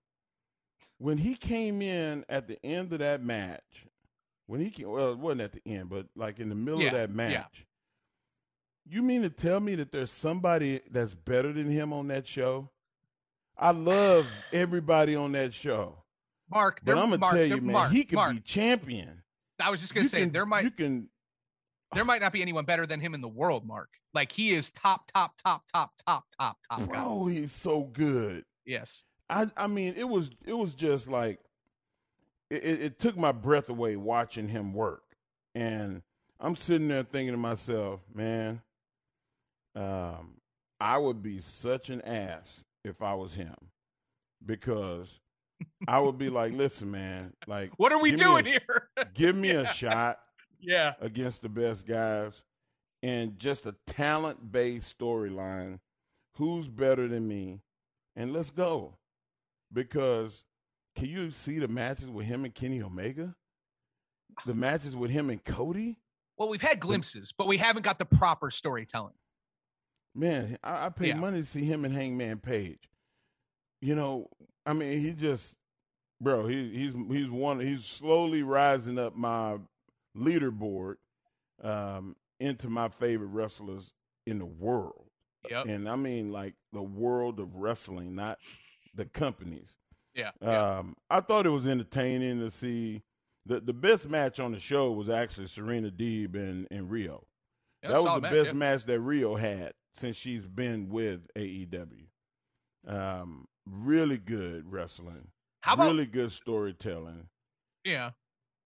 [0.99, 3.87] When he came in at the end of that match,
[4.47, 6.89] when he came, well, it wasn't at the end, but like in the middle Yeah,
[6.89, 7.67] of that match,
[8.91, 12.71] you mean to tell me that there's somebody that's better than him on that show?
[13.57, 15.97] I love everybody on that show.
[16.51, 19.23] Mark, But I'm gonna Mark, tell you, man, Mark, he could Mark, be champion.
[19.61, 21.11] I was just gonna You say can- there might you can
[21.93, 23.89] there might not be anyone better than him in the world, Mark.
[24.15, 26.79] Like he is top, top, top, top, top, top, top.
[26.81, 26.87] guy.
[26.87, 28.45] bro, he's so good.
[28.65, 29.03] Yes.
[29.29, 31.41] I I mean, it was it was just like
[32.51, 35.03] it, it, it took my breath away watching him work,
[35.55, 36.03] and
[36.41, 38.63] I'm sitting there thinking to myself, man,
[39.79, 40.35] um,
[40.81, 43.55] I would be such an ass if I was him,
[44.45, 45.21] because
[45.87, 48.89] I would be like, listen, man, like, What are we doing a- here?
[49.15, 50.19] give me a shot
[50.61, 50.95] yeah.
[51.01, 52.43] against the best guys
[53.03, 55.79] and just a talent based storyline.
[56.37, 57.61] Who's better than me?
[58.15, 58.97] And let's go.
[59.73, 60.45] Because
[60.97, 63.35] can you see the matches with him and Kenny Omega?
[64.47, 65.99] The matches with him and Cody?
[66.37, 69.15] Well, we've had glimpses, but we haven't got the proper storytelling.
[70.19, 71.15] Man, I, I pay Yeah.
[71.15, 72.89] money to see him and Hangman Page.
[73.81, 74.29] You know,
[74.67, 75.55] I mean, he just,
[76.21, 77.61] bro, he, he's he's one.
[77.61, 79.59] He's slowly rising up my
[80.17, 80.97] leaderboard
[81.63, 83.93] um, into my favorite wrestlers
[84.27, 85.05] in the world.
[85.49, 85.67] Yep.
[85.67, 88.39] And I mean, like the world of wrestling, not
[88.95, 89.77] the companies.
[90.17, 90.33] Yeah.
[90.43, 90.79] yeah.
[90.79, 93.03] Um, I thought it was entertaining to see.
[93.47, 97.23] The, the best match on the show was actually Serena Deeb and, and Riho.
[97.83, 98.53] Yeah, that was the match, best yeah.
[98.53, 102.07] match that Riho had since she's been with AEW.
[102.87, 105.29] Um, really good wrestling.
[105.61, 107.29] How about really good storytelling.
[107.85, 108.11] yeah?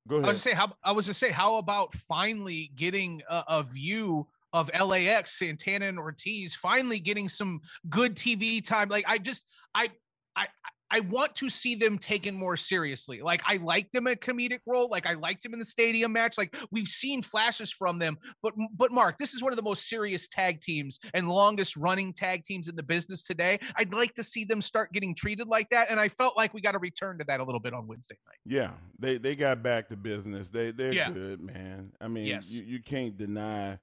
[0.08, 0.26] Go ahead.
[0.26, 3.62] I was to say how I was to say how about finally getting a, a
[3.62, 8.88] view of LAX Santana and Ortiz finally getting some good TV time.
[8.88, 9.90] Like I just I
[10.36, 10.48] I
[10.92, 13.22] I want to see them taken more seriously.
[13.22, 14.88] Like I liked them a comedic role.
[14.90, 16.36] Like I liked them in the stadium match.
[16.36, 18.18] Like we've seen flashes from them.
[18.42, 22.12] But but Mark, this is one of the most serious tag teams and longest running
[22.12, 23.58] tag teams in the business today.
[23.76, 25.90] I'd like to see them start getting treated like that.
[25.90, 28.18] And I felt like we got to return to that a little bit on Wednesday
[28.26, 28.38] night.
[28.44, 30.50] Yeah, they they got back to business.
[30.50, 31.10] They they're Yeah.
[31.10, 31.92] good, man.
[32.02, 32.50] I mean, Yes.
[32.52, 33.78] you, you can't deny,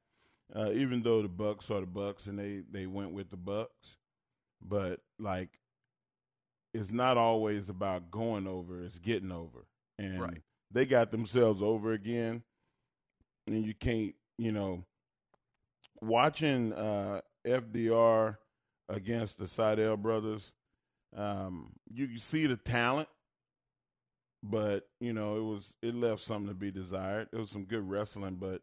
[0.55, 3.97] uh, even though the Bucks are the Bucks and they they went with the Bucks,
[4.61, 5.59] but like,
[6.73, 9.65] it's not always about going over; it's getting over.
[9.97, 10.41] And Right.
[10.71, 12.43] they got themselves over again,
[13.47, 14.85] and you can't, you know,
[16.01, 18.37] watching uh, FDR
[18.87, 20.51] against the Sydal brothers.
[21.15, 23.09] Um, you, you see the talent
[24.41, 27.27] but you know it was it left something to be desired.
[27.33, 28.61] It was some good wrestling, but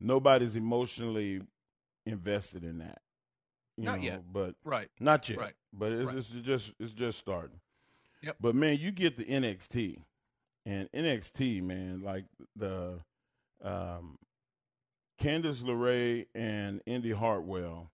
[0.00, 1.42] nobody's emotionally
[2.06, 3.02] invested in that.
[3.78, 4.32] Not know, yet.
[4.32, 4.88] but Right.
[5.00, 5.38] not yet.
[5.38, 5.54] Right.
[5.72, 6.16] But it's, Right.
[6.16, 7.60] it's just it's just starting.
[8.22, 8.36] Yep.
[8.40, 10.02] But man, you get the NXT,
[10.64, 12.24] and NXT man, like
[12.56, 13.00] the
[13.62, 14.18] um,
[15.20, 17.90] Candice LeRae and Indy Hartwell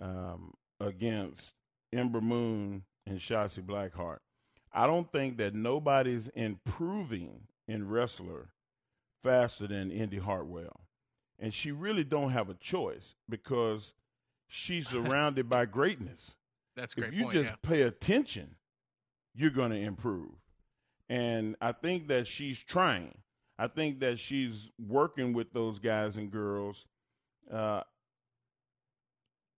[0.00, 1.52] um, against
[1.92, 4.18] Ember Moon and Shotzi Blackheart.
[4.72, 8.50] I don't think that nobody's improving in wrestler
[9.22, 10.80] faster than Indy Hartwell.
[11.38, 13.92] And she really don't have a choice because
[14.48, 16.36] she's surrounded by greatness.
[16.76, 17.34] That's great if you point.
[17.34, 17.56] just yeah.
[17.62, 18.56] pay attention,
[19.34, 20.32] you're going to improve.
[21.08, 23.18] And I think that she's trying.
[23.58, 26.84] I think that she's working with those guys and girls
[27.50, 27.82] uh,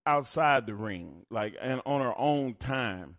[0.05, 3.17] outside the ring, like and on her own time.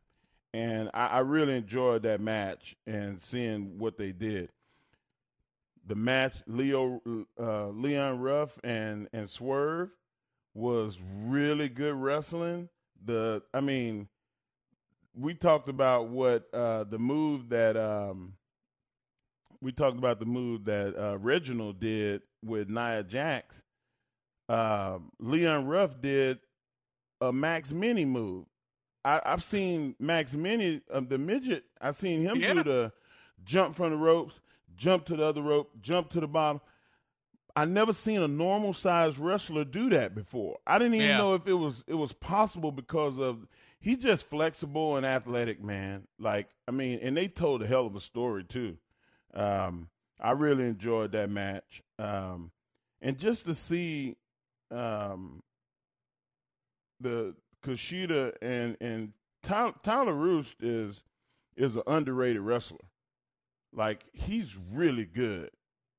[0.52, 4.50] And I, I really enjoyed that match and seeing what they did.
[5.87, 7.00] The match, Leo,
[7.38, 9.90] uh, Leon Ruff and and Swerve,
[10.55, 12.69] was really good wrestling.
[13.05, 14.09] The, I mean,
[15.15, 18.35] we talked about what uh, the move that um,
[19.61, 23.63] we talked about the move that uh, Reginald did with Nia Jax.
[24.49, 26.41] Uh, Leon Ruff did
[27.21, 28.47] a Max Mini move.
[29.05, 31.65] I, I've seen Max Mini, um, the midget.
[31.81, 32.55] I've seen him Yeah.
[32.55, 32.93] do the
[33.45, 34.35] jump from the ropes,
[34.77, 36.61] jump to the other rope, jump to the bottom.
[37.57, 40.59] I never seen a normal sized wrestler do that before.
[40.67, 41.19] I didn't even Yeah.
[41.19, 43.47] know if it was it was possible because of
[43.81, 46.07] he's just flexible and athletic, man.
[46.19, 48.79] Like I mean, and they told a hell of a story too.
[49.35, 52.51] Um, I really enjoyed that match, um,
[53.01, 54.17] and just to see
[54.71, 55.43] um,
[57.01, 61.05] the Kushida and and Tyler, Tyler Rust is
[61.57, 62.79] is an underrated wrestler.
[63.73, 65.51] Like he's really good,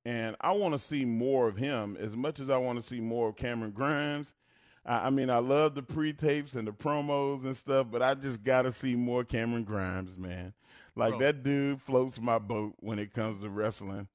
[0.05, 2.99] and I want to see more of him as much as I want to see
[2.99, 4.35] more of Cameron Grimes.
[4.85, 8.43] I, I mean, I love the pre-tapes and the promos and stuff, but I just
[8.43, 10.53] got to see more Cameron Grimes, man.
[10.95, 11.19] Like Bro.
[11.19, 14.07] that dude floats my boat when it comes to wrestling.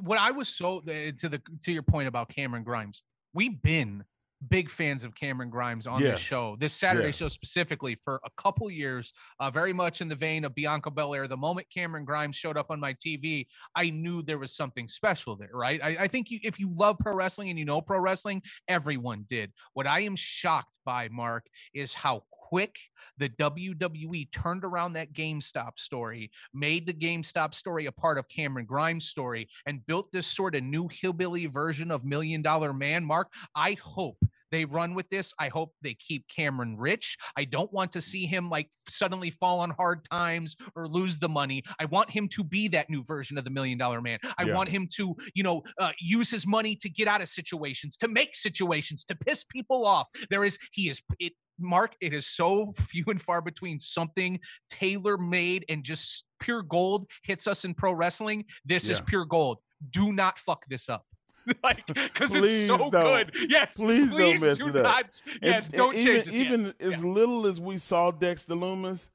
[0.00, 3.02] what I was so uh, to the to your point about Cameron Grimes,
[3.34, 4.04] we've been
[4.48, 6.12] big fans of Cameron Grimes on Yes.
[6.18, 7.16] this show, this Saturday Yes.
[7.16, 11.28] show specifically for a couple years, uh, very much in the vein of Bianca Belair.
[11.28, 15.36] The moment Cameron Grimes showed up on my TV, I knew there was something special
[15.36, 15.80] there, right?
[15.82, 19.24] I, I think you, if you love pro wrestling and you know pro wrestling, everyone
[19.28, 19.52] did.
[19.74, 22.76] What I am shocked by, Mark, is how quick
[23.18, 28.66] the WWE turned around that GameStop story, made the GameStop story a part of Cameron
[28.66, 33.04] Grimes' story, and built this sort of new hillbilly version of Million Dollar Man.
[33.04, 34.18] Mark, I hope
[34.52, 35.32] they run with this.
[35.40, 37.16] I hope they keep Cameron rich.
[37.36, 41.28] I don't want to see him like suddenly fall on hard times or lose the
[41.28, 41.64] money.
[41.80, 44.18] I want him to be that new version of the Million Dollar Man.
[44.38, 44.54] I Yeah.
[44.54, 48.08] want him to, you know, uh, use his money to get out of situations, to
[48.08, 50.06] make situations, to piss people off.
[50.30, 54.38] There is, he is, it, Mark, it is so few and far between something
[54.68, 58.44] tailor made and just pure gold hits us in pro wrestling.
[58.64, 59.58] This is pure gold.
[59.90, 61.06] Do not fuck this up.
[61.62, 62.90] like because Please it's so don't.
[62.90, 63.32] good.
[63.48, 64.82] Yes, Please don't mess do it up.
[64.84, 66.34] not- Yes, And- don't and change even.
[66.46, 66.74] Even yes.
[66.80, 67.08] as Yeah.
[67.10, 69.10] little as we saw Dexter Lumis,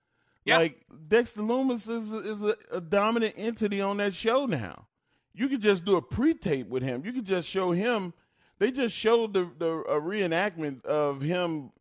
[0.45, 0.57] Yeah.
[0.57, 4.87] like Dexter Lumis is a, is a, a dominant entity on that show now.
[5.33, 7.03] You could just do a pre-tape with him.
[7.05, 8.13] You could just show him.
[8.59, 11.71] They just showed the the a reenactment of him,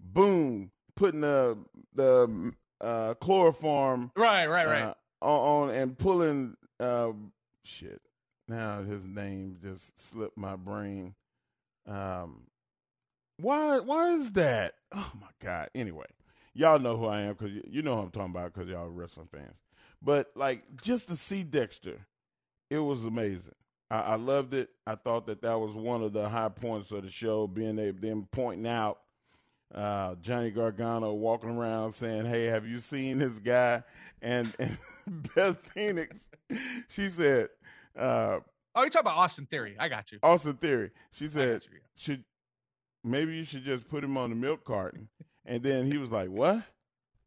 [0.00, 1.58] boom, putting the
[1.94, 4.82] the uh, chloroform right, right, right.
[4.82, 7.12] uh, on, on and pulling uh,
[7.64, 8.00] shit.
[8.52, 11.14] Now his name just slipped my brain.
[11.86, 12.42] Um,
[13.38, 13.80] why?
[13.80, 14.74] Why is that?
[14.94, 15.70] Oh my god.
[15.74, 16.04] Anyway,
[16.52, 19.28] y'all know who I am because you, know who I'm talking about because y'all wrestling
[19.32, 19.62] fans.
[20.02, 22.06] But like, just to see Dexter,
[22.68, 23.54] it was amazing.
[23.90, 24.68] I, I loved it.
[24.86, 28.00] I thought that that was one of the high points of the show, being able
[28.00, 28.98] them pointing out
[29.74, 33.82] uh, Johnny Gargano walking around saying, "Hey, have you seen this guy?"
[34.20, 34.76] And, and
[35.34, 36.28] Beth Phoenix,
[36.88, 37.48] she said,
[37.98, 38.40] uh,
[38.74, 39.76] oh, you talking about Austin Theory?
[39.78, 40.18] I got you.
[40.22, 40.90] Austin Theory.
[41.12, 41.70] She said, you.
[41.74, 41.78] yeah.
[41.96, 42.24] "Should
[43.04, 45.08] maybe you should just put him on the milk carton?"
[45.44, 46.62] And then he was like, "What?"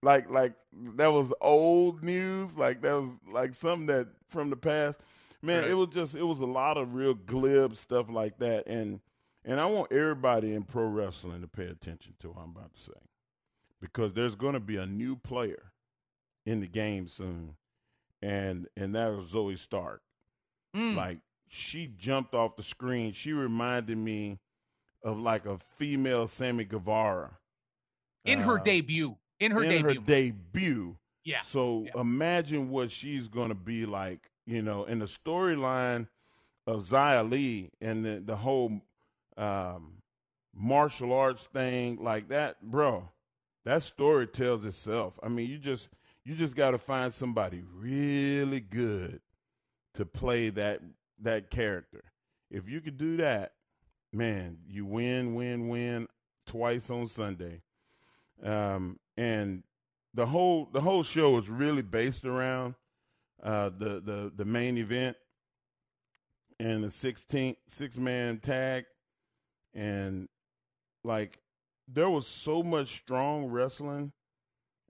[0.01, 0.53] Like, like
[0.97, 2.57] that was old news.
[2.57, 4.99] Like that was like something that from the past.
[5.41, 5.71] Man, Right.
[5.71, 8.99] it was just it was a lot of real glib stuff like that, and
[9.43, 12.81] and I want everybody in pro wrestling to pay attention to what I'm about to
[12.81, 12.93] say,
[13.79, 15.71] because there's going to be a new player
[16.47, 17.55] in the game soon,
[18.23, 20.01] and and that was Zoey Stark.
[20.75, 20.95] Mm.
[20.95, 23.13] Like she jumped off the screen.
[23.13, 24.39] She reminded me
[25.03, 27.37] of like a female Sammy Guevara
[28.25, 29.15] in her uh, debut.
[29.39, 29.93] In her in debut.
[29.93, 30.97] her debut.
[31.23, 31.41] yeah.
[31.43, 32.01] So Yeah.
[32.01, 36.07] imagine what she's going to be like, you know, in the storyline
[36.67, 38.81] of Xia Li and the, the whole
[39.37, 40.01] um,
[40.53, 43.09] martial arts thing, like that, bro.
[43.65, 45.19] That story tells itself.
[45.23, 45.89] I mean, you just
[46.23, 49.21] you just got to find somebody really good
[49.95, 50.81] to play that
[51.21, 52.03] that character.
[52.51, 53.53] If you could do that,
[54.13, 56.07] man, you win, win, win
[56.45, 57.61] twice on Sunday.
[58.43, 59.63] Um, and
[60.13, 62.75] the whole the whole show is really based around
[63.43, 65.17] uh, the the the main event
[66.59, 68.85] and the 16 six man tag
[69.73, 70.29] and
[71.03, 71.39] like
[71.87, 74.13] there was so much strong wrestling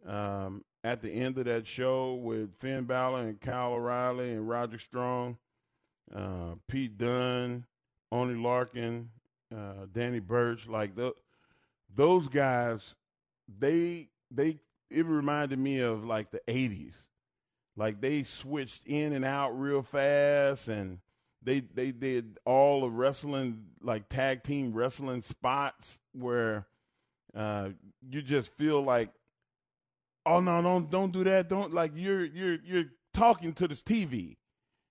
[0.06, 4.78] um, at the end of that show with Finn Balor and Kyle O'Reilly and Roger
[4.78, 5.36] Strong,
[6.14, 7.66] uh, Pete Dunne,
[8.12, 9.08] Oney Lorcan,
[9.52, 11.12] uh, Danny Burch, like the,
[11.94, 12.94] those guys,
[13.48, 14.60] they they
[14.92, 16.94] it reminded me of like the '80s,
[17.76, 21.00] like they switched in and out real fast, and
[21.42, 26.68] they they did all the wrestling like tag team wrestling spots where
[27.36, 27.70] uh,
[28.08, 29.10] you just feel like
[30.26, 31.50] oh no don't don't do that.
[31.50, 34.36] Don't like you're you're you're talking to this tv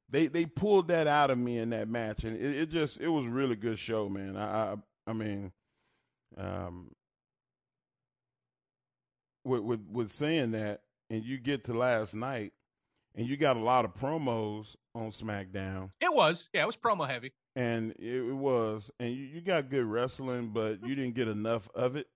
[0.09, 3.09] they they pulled that out of me in that match and it, it just it
[3.09, 4.37] was a really good show man.
[4.37, 4.77] I i,
[5.09, 5.53] I mean
[6.37, 6.91] um
[9.45, 12.53] with, with with saying that and you get to last night
[13.15, 15.91] and you got a lot of promos on smackdown.
[16.01, 16.49] It was.
[16.53, 17.33] Yeah, it was promo heavy.
[17.55, 18.91] and it, it was.
[18.99, 22.07] And you, you got good wrestling but you didn't get enough of it.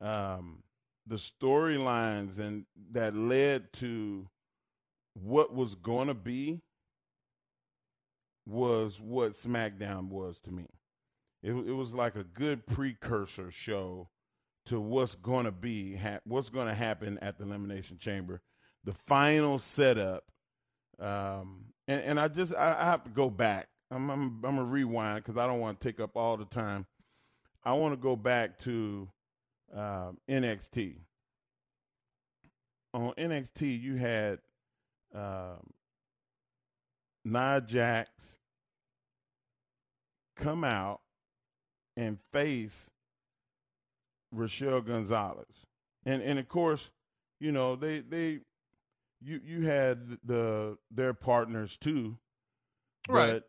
[0.00, 0.62] Um
[1.06, 4.28] the storylines and that led to
[5.14, 6.60] what was going to be
[8.46, 10.66] was what smackdown was to me
[11.42, 14.08] it, it was like a good precursor show
[14.66, 18.42] to what's going to be ha- what's going to happen at the elimination chamber
[18.84, 20.24] the final setup
[20.98, 23.68] um, and, and I just I, I have to go back.
[23.90, 26.86] I'm I'm, I'm gonna rewind because I don't want to take up all the time.
[27.64, 29.08] I want to go back to
[29.72, 30.96] um, NXT.
[32.92, 34.38] On NXT, you had
[35.14, 35.70] um,
[37.24, 38.36] Nia Jax
[40.36, 41.00] come out
[41.96, 42.90] and face
[44.32, 45.66] Rochelle Gonzalez,
[46.04, 46.90] and and of course,
[47.40, 48.40] you know they they
[49.20, 52.18] you you had the their partners too,
[53.08, 53.32] Right.
[53.32, 53.48] but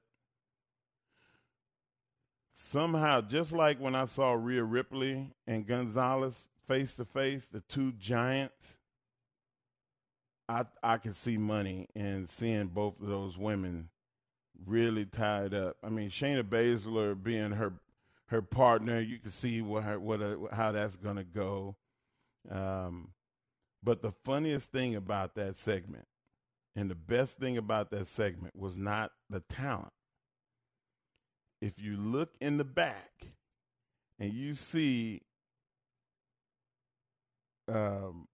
[2.55, 7.91] somehow, just like when I saw Rhea Ripley and Gonzalez face to face, the two
[7.91, 8.77] giants,
[10.47, 13.89] I I could see money in seeing both of those women
[14.65, 15.75] really tied up.
[15.83, 17.73] I mean, Shayna Baszler being her
[18.27, 21.75] her partner, you can see what her, what uh how that's gonna go.
[22.49, 23.09] Um,
[23.83, 26.07] but the funniest thing about that segment,
[26.75, 29.93] and the best thing about that segment, was not the talent.
[31.61, 33.27] If you look in the back
[34.19, 35.21] and you see,
[37.71, 38.27] um,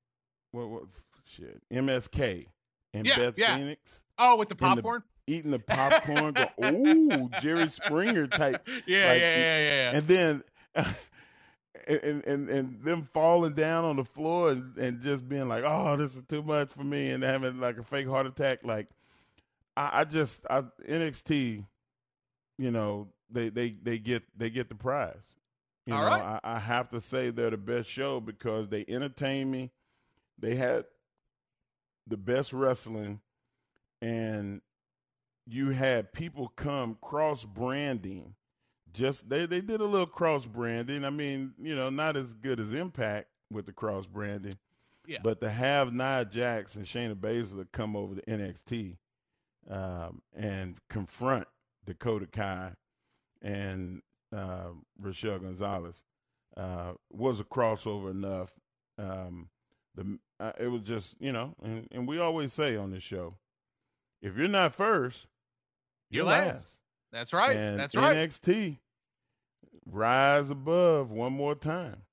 [0.52, 0.84] what, what
[1.26, 2.48] shit, MSK
[2.94, 3.58] and Yeah, Beth yeah.
[3.58, 5.04] Phoenix Oh, with the popcorn.
[5.28, 8.68] eating the popcorn, go, ooh, Jerry Springer type.
[8.86, 9.92] Yeah, like, yeah, yeah, yeah, yeah.
[9.98, 10.44] And then
[11.88, 15.96] and, and and them falling down on the floor and, and just being like, oh,
[15.98, 18.60] this is too much for me, and having like a fake heart attack.
[18.64, 18.88] Like,
[19.78, 21.66] I, I just I, NXT,
[22.58, 25.38] you know, they they they get they get the prize.
[25.86, 26.40] You All know, right.
[26.44, 29.72] I, I have to say they're the best show because they entertain me.
[30.38, 30.86] They had
[32.08, 33.22] the best wrestling,
[34.02, 34.62] and
[35.48, 38.36] you had people come cross branding
[38.94, 41.06] just they they did a little cross branding.
[41.06, 44.58] I mean, you know, not as good as Impact with the cross branding.
[45.08, 45.20] Yeah.
[45.24, 48.98] But to have Nia Jax and Shayna Baszler come over to NXT
[49.70, 51.48] um, and confront
[51.86, 52.74] Dakota Kai
[53.42, 54.02] and
[54.36, 54.70] uh,
[55.00, 56.02] Rochelle Gonzalez
[56.58, 58.54] uh, was a crossover enough.
[58.98, 59.50] Um,
[59.96, 63.36] the uh, it was just you know, and, and we always say on this show,
[64.22, 65.26] if you're not first,
[66.10, 66.48] You're you're last.
[66.48, 66.68] last.
[67.12, 67.56] That's right.
[67.58, 68.16] And That's right.
[68.16, 68.78] NXT
[69.86, 72.04] rise above one more time.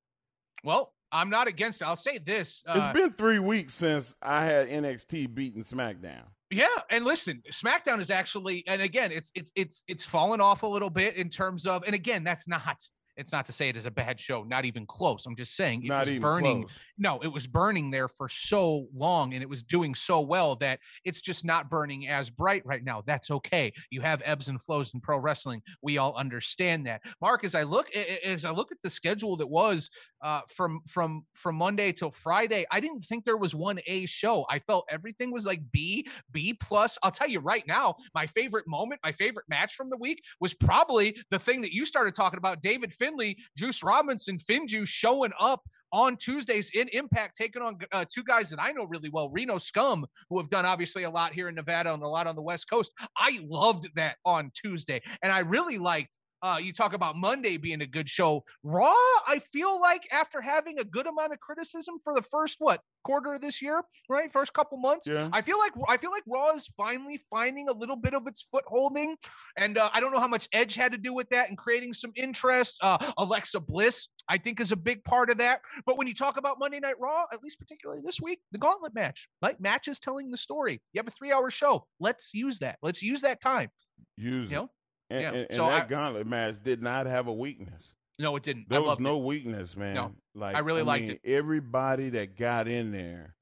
[0.65, 1.85] well, I'm not against it.
[1.87, 2.63] I'll say this.
[2.67, 6.25] Uh, it's been three weeks since I had NXT beating SmackDown.
[6.51, 10.67] Yeah, and listen, SmackDown is actually, and again, it's it's it's it's fallen off a
[10.67, 12.79] little bit in terms of, and again, that's not.
[13.19, 15.27] It's not to say it is a bad show, not even close.
[15.27, 16.63] I'm just saying it Not was burning.
[16.63, 16.73] close.
[16.97, 20.79] No, it was burning there for so long and it was doing so well that
[21.05, 23.03] it's just not burning as bright right now.
[23.07, 23.73] That's okay.
[23.91, 25.63] You have ebbs and flows in pro wrestling.
[25.83, 27.03] We all understand that.
[27.21, 29.91] Mark, as I look as I look at the schedule that was
[30.23, 34.47] uh, from from from Monday till Friday, I didn't think there was one A show.
[34.49, 36.99] I felt everything was like B, B plus.
[37.03, 40.55] I'll tell you right now, my favorite moment, my favorite match from the week was
[40.55, 43.08] probably the thing that you started talking about, David Finlay,
[43.57, 48.61] Juice Robinson, Finju showing up on Tuesdays in Impact, taking on uh, two guys that
[48.61, 51.93] I know really well, Reno Scum, who have done obviously a lot here in Nevada
[51.93, 52.93] and a lot on the West Coast.
[53.17, 56.19] I loved that on Tuesday, and I really liked.
[56.43, 58.45] Uh, you talk about Monday being a good show.
[58.63, 58.95] Raw,
[59.27, 63.35] I feel like after having a good amount of criticism for the first what quarter
[63.35, 64.33] of this year, right?
[64.33, 65.29] First couple months, Yeah.
[65.33, 68.47] I feel like I feel like Raw is finally finding a little bit of its
[68.51, 69.17] footholding,
[69.57, 71.93] and uh, I don't know how much Edge had to do with that and creating
[71.93, 72.77] some interest.
[72.83, 75.61] Uh, Alexa Bliss, I think, is a big part of that.
[75.87, 78.95] But when you talk about Monday Night Raw, at least particularly this week, the Gauntlet
[78.95, 80.81] match, like matches telling the story.
[80.93, 81.87] You have a three-hour show.
[82.01, 82.79] Let's use that.
[82.83, 83.71] Let's use that time.
[84.17, 84.71] Use You know?
[85.11, 85.29] And, Yeah.
[85.29, 87.95] and, and So that I- gauntlet match did not have a weakness.
[88.19, 88.69] No, it didn't.
[88.69, 89.25] There I was no it.
[89.25, 89.95] weakness, man.
[89.95, 91.31] No, Like I really liked mean, it.
[91.31, 93.37] Everybody that got in there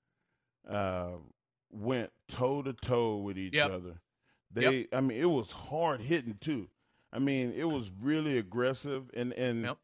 [0.68, 1.12] uh,
[1.70, 3.70] went toe to toe with each Yep.
[3.70, 4.00] other.
[4.52, 6.68] They, I mean, it was hard hitting too.
[7.12, 9.78] I mean, it was really aggressive, and and Yep.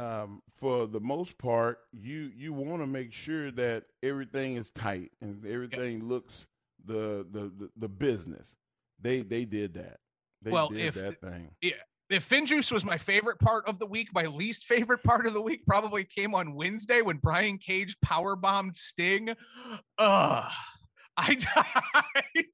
[0.00, 5.10] um, for the most part, you you want to make sure that everything is tight
[5.20, 6.46] and everything looks
[6.84, 8.54] the, the the the business.
[9.00, 10.00] They they did that.
[10.42, 11.50] They Well, if- that thing.
[11.60, 15.40] if FinJuice was my favorite part of the week, my least favorite part of the
[15.40, 19.30] week probably came on Wednesday when Brian Cage power bombed Sting.
[19.98, 20.52] Ugh.
[21.16, 21.36] I,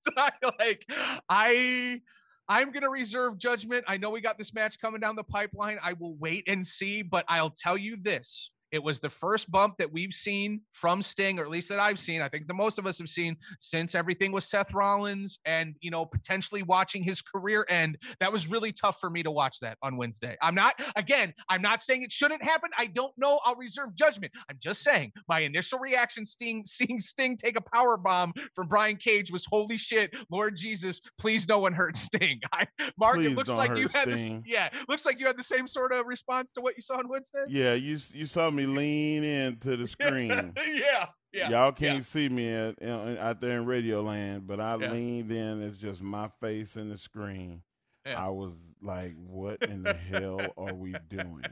[0.17, 0.85] I like
[1.29, 2.01] I
[2.49, 3.85] I'm gonna reserve judgment.
[3.87, 5.79] I know we got this match coming down the pipeline.
[5.83, 8.51] I will wait and see, but I'll tell you this.
[8.77, 11.99] It was the first bump that we've seen from Sting, or at least that I've
[11.99, 12.21] seen.
[12.21, 15.91] I think the most of us have seen since everything was Seth Rollins and, you
[15.91, 17.97] know, potentially watching his career end.
[18.21, 20.37] That was really tough for me to watch that on Wednesday.
[20.43, 22.69] I'm not, again, I'm not saying it shouldn't happen.
[22.77, 23.41] I don't know.
[23.47, 24.31] I'll reserve judgment.
[24.51, 28.97] I'm just saying my initial reaction Sting, seeing Sting take a power bomb from Brian
[28.97, 32.41] Cage was holy shit, Lord Jesus, please no one hurt Sting.
[32.53, 32.67] I,
[32.99, 35.67] Mark, Please it looks like you had this, yeah, looks like you had the same
[35.67, 37.45] sort of response to what you saw on Wednesday.
[37.49, 40.31] Yeah, you you saw me lean into the screen.
[40.69, 41.51] yeah, yeah.
[41.51, 44.91] Y'all can't see me at, you know, out there in Radio Land, but I Yeah.
[44.93, 45.63] leaned in.
[45.63, 47.63] It's just my face in the screen.
[48.05, 48.25] Yeah.
[48.25, 48.53] I was
[48.83, 51.45] like, "What in the hell are we doing?"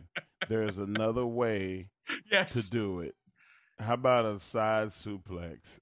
[0.49, 1.91] There's another way
[2.31, 2.53] yes.
[2.53, 3.15] to do it.
[3.79, 5.79] How about a side suplex?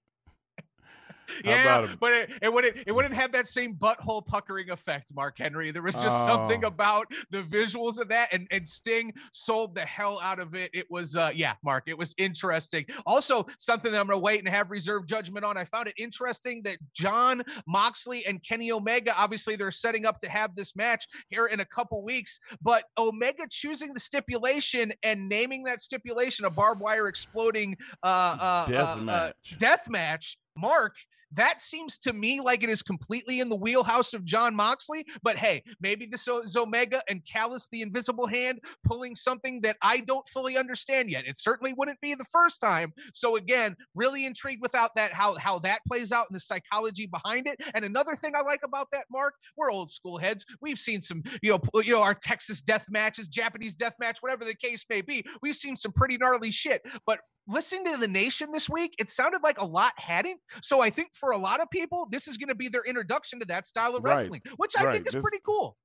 [1.44, 5.70] Yeah, but it, it wouldn't it wouldn't have that same butthole puckering effect, Mark Henry.
[5.70, 6.68] There was just something Oh.
[6.68, 10.70] about the visuals of that, and and Sting sold the hell out of it.
[10.74, 12.84] It was uh yeah, Mark, it was interesting.
[13.06, 15.56] Also, something that I'm gonna wait and have reserved judgment on.
[15.56, 20.28] I found it interesting that Jon Moxley and Kenny Omega, obviously, they're setting up to
[20.28, 25.64] have this match here in a couple weeks, but Omega choosing the stipulation and naming
[25.64, 29.58] that stipulation a barbed wire exploding uh uh, Death uh, uh, match.
[29.58, 30.38] death match.
[30.54, 30.94] Mark,
[31.34, 35.06] That seems to me like it is completely in the wheelhouse of Jon Moxley.
[35.22, 39.98] But hey, maybe this is Omega and Callis the invisible hand, pulling something that I
[39.98, 41.24] don't fully understand yet.
[41.26, 42.92] It certainly wouldn't be the first time.
[43.14, 47.46] So again, really intrigued without that how how that plays out and the psychology behind
[47.46, 47.60] it.
[47.74, 50.44] And another thing I like about that, Mark, we're old school heads.
[50.60, 54.44] We've seen some, you know, you know, our Texas death matches, Japanese death match, whatever
[54.44, 55.24] the case may be.
[55.42, 56.82] We've seen some pretty gnarly shit.
[57.06, 60.40] But listening to the nation this week, it sounded like a lot hadn't.
[60.62, 63.38] So I think for a lot of people, this is going to be their introduction
[63.38, 64.92] to that style of wrestling, which I right.
[64.94, 65.76] think is Just, pretty cool.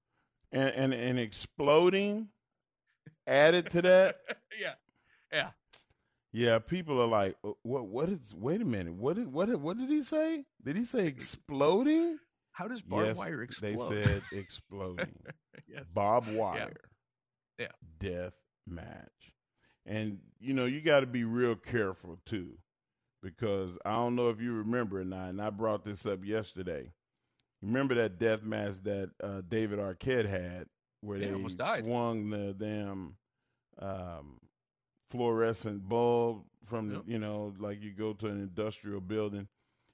[0.51, 2.29] And, and and exploding
[3.27, 4.17] added to that.
[4.59, 4.73] yeah.
[5.31, 5.49] Yeah.
[6.31, 7.87] Yeah, people are like, uh, "What?
[7.87, 8.33] What is?
[8.35, 8.93] Wait a minute.
[8.93, 9.31] What did?
[9.31, 9.49] What?
[9.59, 10.43] What did he say?
[10.63, 12.17] Did he say exploding?
[12.51, 13.77] How does barbed yes, wire explode?
[13.89, 15.15] They said exploding.
[15.67, 15.85] yes.
[15.93, 16.73] Barbed wire.
[17.57, 17.67] Yeah.
[18.01, 18.09] yeah.
[18.09, 18.33] Death
[18.67, 19.33] match,
[19.85, 22.57] and you know you got to be real careful too,
[23.21, 26.91] because I don't know if you remember or not, and I brought this up yesterday.
[27.61, 30.67] Remember that death match that uh, David Arquette had,
[31.01, 33.15] where yeah, they swung the damn
[33.79, 34.39] um,
[35.09, 37.05] fluorescent bulb from yep.
[37.05, 39.47] the, you know, like you go to an industrial building,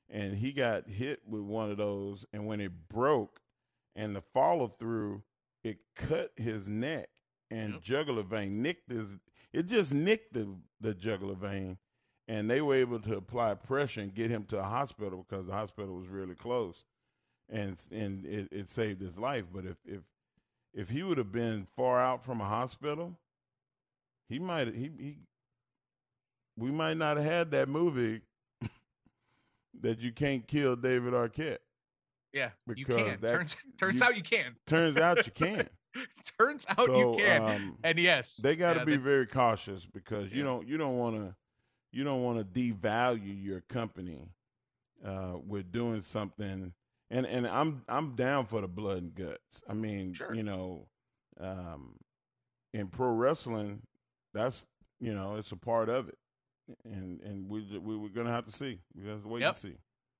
[0.10, 3.40] and he got hit with one of those, and when it broke,
[3.96, 5.24] and the follow through,
[5.64, 7.10] it cut his neck
[7.50, 7.82] and yep.
[7.84, 9.18] jugular vein, nicked his.
[9.54, 11.78] It just nicked the the jugular vein,
[12.28, 15.54] and they were able to apply pressure and get him to a hospital because the
[15.54, 16.86] hospital was really close,
[17.50, 19.46] and and it, it saved his life.
[19.54, 20.02] But if if
[20.74, 23.18] if he would have been far out from a hospital,
[24.30, 25.18] he might he he
[26.58, 28.22] we might not have had that movie
[29.82, 31.60] that you can't kill David Arquette.
[32.32, 33.20] Yeah, because you can.
[33.20, 34.56] Turns turns you, out you can.
[34.66, 35.70] Turns out you can.
[36.40, 37.42] turns out so, you can.
[37.44, 40.44] Um, and yes, they got to yeah, be they, very cautious because you yeah.
[40.46, 41.36] don't you don't want to
[41.94, 44.28] you don't want to devalue your company
[45.06, 46.74] uh, with doing something.
[47.10, 49.62] And and I'm I'm down for the blood and guts.
[49.70, 50.34] I mean, sure.
[50.34, 50.88] you know,
[51.40, 51.96] um,
[52.74, 53.84] in pro wrestling,
[54.34, 54.66] that's
[55.00, 56.18] you know it's a part of it,
[56.84, 58.80] and and we we we're gonna have to see.
[58.96, 59.50] We have to wait yep.
[59.50, 59.78] and see.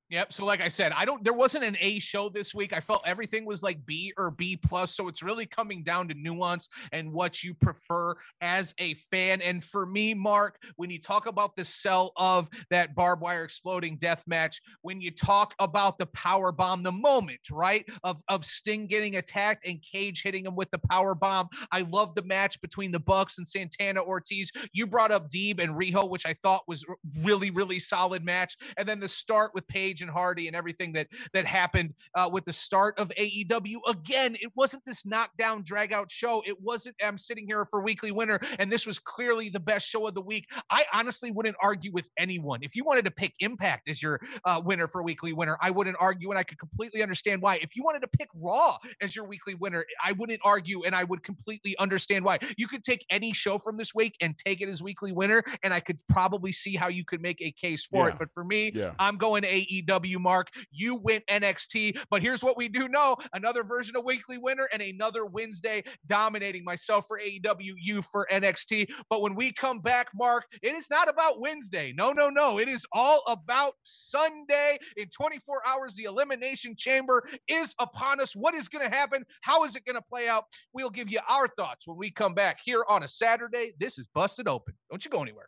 [0.10, 0.34] Yep.
[0.34, 1.24] So, like I said, I don't.
[1.24, 2.74] There wasn't an A show this week.
[2.74, 4.96] I felt everything was like B or B plus.
[4.96, 9.42] So it's really coming down to nuance and what you prefer as a fan.
[9.42, 13.98] And for me, Mark, when you talk about the sell of that barbed wire exploding
[13.98, 18.88] death match, when you talk about the power bomb, the moment right of of Sting
[18.88, 22.92] getting attacked and Cage hitting him with the power bomb, I love the match between
[22.92, 24.52] the Bucks and Santana Ortiz.
[24.74, 26.86] You brought up Deeb and Riho, which I thought was
[27.22, 31.08] really really solid match, and then the start with Page and Hardy and everything that
[31.34, 33.78] that happened uh, with the start of AEW.
[33.88, 36.42] Again, it wasn't this knockdown drag out show.
[36.46, 36.96] It wasn't.
[37.04, 40.22] I'm sitting here for weekly winner, and this was clearly the best show of the
[40.22, 40.48] week.
[40.70, 44.62] I honestly wouldn't argue with anyone if you wanted to pick Impact as your uh,
[44.64, 45.58] winner for weekly winner.
[45.62, 47.56] I wouldn't argue, and I could completely understand why.
[47.56, 51.04] If you wanted to pick Raw as your weekly winner, I wouldn't argue, and I
[51.04, 52.40] would completely understand why.
[52.58, 55.74] You could take any show from this week and take it as weekly winner, and
[55.74, 58.14] I could probably see how you could make a case for yeah.
[58.14, 58.20] it.
[58.20, 58.92] But for me, yeah.
[59.00, 60.50] I'm going AEW AEW, Mark.
[60.72, 64.82] You went NXT, but here's what we do know another version of Weekly Winner and
[64.82, 68.90] another Wednesday dominating myself for AEW, you for NXT.
[69.10, 71.94] But when we come back, Mark, it is not about Wednesday.
[71.96, 72.60] No, no, no.
[72.60, 74.78] It is all about Sunday.
[74.98, 78.36] In 24 hours, the Elimination Chamber is upon us.
[78.36, 79.26] What is going to happen?
[79.42, 80.46] How is it going to play out?
[80.74, 83.74] We'll give you our thoughts when we come back here on a Saturday.
[83.80, 84.74] This is Busted Open.
[84.90, 85.48] Don't you go anywhere.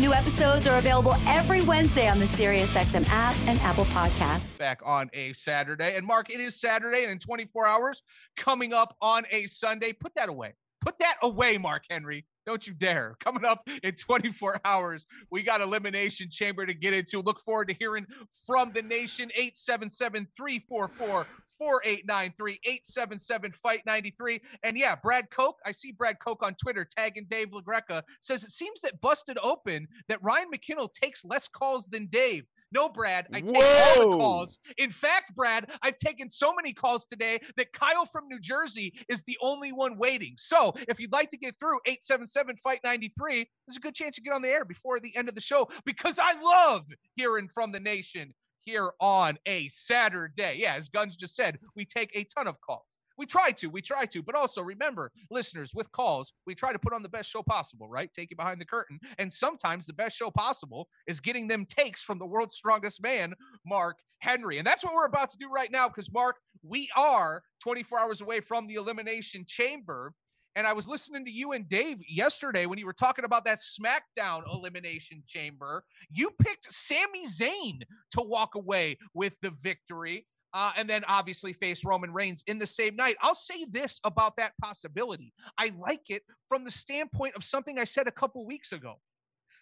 [0.00, 4.56] New episodes are available every Wednesday on the SiriusXM app and Apple Podcasts.
[4.56, 5.94] Back on a Saturday.
[5.94, 8.02] And Mark, it is Saturday, and in 24 hours,
[8.34, 9.92] coming up on a Sunday.
[9.92, 10.54] Put that away.
[10.80, 12.24] Put that away, Mark Henry.
[12.46, 13.16] Don't you dare.
[13.20, 17.20] Coming up in 24 hours, we got Elimination Chamber to get into.
[17.20, 18.06] Look forward to hearing
[18.46, 19.30] from the nation.
[19.34, 21.26] 877 344
[21.60, 24.40] 4893 877 Fight 93.
[24.62, 28.50] And yeah, Brad Koch, I see Brad Koch on Twitter tagging Dave LaGreca, says it
[28.50, 32.44] seems that busted open that Ryan McKinnell takes less calls than Dave.
[32.72, 34.04] No, Brad, I take Whoa.
[34.04, 34.58] all the calls.
[34.78, 39.22] In fact, Brad, I've taken so many calls today that Kyle from New Jersey is
[39.24, 40.34] the only one waiting.
[40.38, 44.24] So if you'd like to get through 877 Fight 93, there's a good chance you
[44.24, 46.86] get on the air before the end of the show because I love
[47.16, 48.34] hearing from the nation
[48.64, 50.56] here on a Saturday.
[50.58, 52.84] Yeah, as Guns just said, we take a ton of calls.
[53.18, 56.78] We try to, we try to, but also remember, listeners, with calls, we try to
[56.78, 58.10] put on the best show possible, right?
[58.10, 58.98] Take you behind the curtain.
[59.18, 63.34] And sometimes the best show possible is getting them takes from the world's strongest man,
[63.66, 64.56] Mark Henry.
[64.56, 68.20] And that's what we're about to do right now because, Mark, we are 24 hours
[68.22, 70.14] away from the Elimination Chamber.
[70.56, 73.60] And I was listening to you and Dave yesterday when you were talking about that
[73.60, 75.84] SmackDown Elimination Chamber.
[76.10, 77.82] You picked Sami Zayn
[78.12, 80.26] to walk away with the victory.
[80.52, 83.16] Uh, and then obviously face Roman Reigns in the same night.
[83.20, 85.32] I'll say this about that possibility.
[85.56, 88.96] I like it from the standpoint of something I said a couple weeks ago.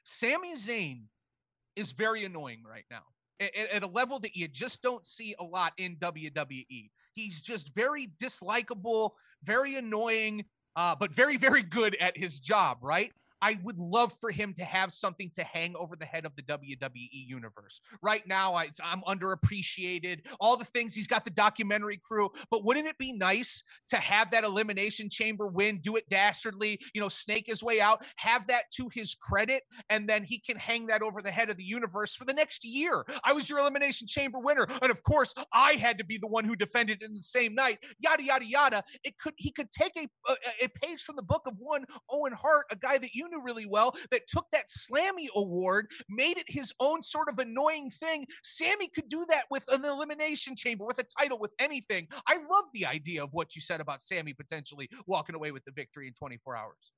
[0.05, 1.03] Sami Zayn
[1.76, 3.03] is very annoying right now
[3.41, 6.91] at, at, a level that you just don't see a lot in WWE.
[7.14, 9.11] He's just very dislikable,
[9.43, 10.45] very annoying,
[10.77, 13.12] uh, but very, very good at his job, right?
[13.41, 16.43] I would love for him to have something to hang over the head of the
[16.43, 17.80] WWE universe.
[18.03, 20.20] Right now, I, am underappreciated.
[20.41, 24.30] All the things he's got the documentary crew, but wouldn't it be nice to have
[24.30, 28.64] that elimination chamber win, do it dastardly, you know, snake his way out, have that
[28.76, 32.14] to his credit, and then he can hang that over the head of the universe
[32.14, 33.05] for the next year.
[33.24, 36.45] I was your elimination chamber winner, and of course, I had to be the one
[36.45, 37.78] who defended in the same night.
[38.01, 38.84] Yada yada yada.
[39.05, 42.32] It could he could take a a, a page from the book of one Owen
[42.32, 46.47] Hart, a guy that you knew really well that took that Slammy award, made it
[46.49, 48.26] his own sort of annoying thing.
[48.43, 52.09] Sami could do that with an elimination chamber, with a title, with anything.
[52.26, 55.72] I love the idea of what you said about Sami potentially walking away with the
[55.72, 56.93] victory in 24 hours.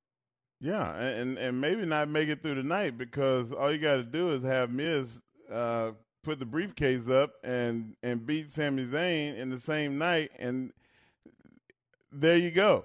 [0.60, 4.04] Yeah, and and maybe not make it through the night because all you got to
[4.04, 9.48] do is have Miz uh, put the briefcase up and and beat Sami Zayn in
[9.48, 10.72] the same night, and
[12.12, 12.84] there you go.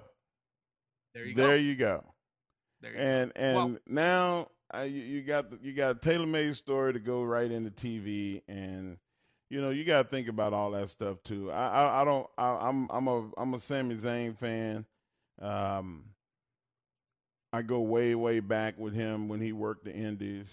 [1.12, 1.54] There you there go.
[1.54, 2.04] You go
[2.82, 3.40] and go.
[3.40, 6.98] and well, now uh, you, you, got the, you got a tailor made story to
[6.98, 8.98] go right into TV, and
[9.48, 11.50] you know you got to think about all that stuff too.
[11.50, 14.84] I I, I don't I, am I'm, I'm a I'm a Sami Zayn fan.
[15.40, 16.04] Um,
[17.52, 20.46] I go way way back with him when he worked the Indies,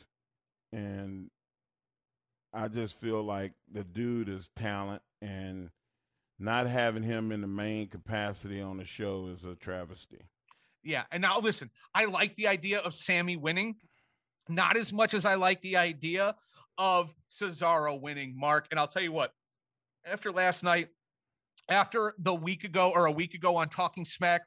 [0.71, 1.29] and
[2.53, 5.69] I just feel like the dude is talent and.
[6.39, 10.25] Not having him in the main capacity on the show is a travesty.
[10.83, 11.03] Yeah.
[11.11, 13.75] And now listen, I like the idea of Sami winning,
[14.49, 16.35] not as much as I like the idea
[16.77, 18.67] of Cesaro winning, Mark.
[18.71, 19.33] And I'll tell you what,
[20.05, 20.89] after last night,
[21.69, 24.41] after the week ago or a week ago on Talking Smack,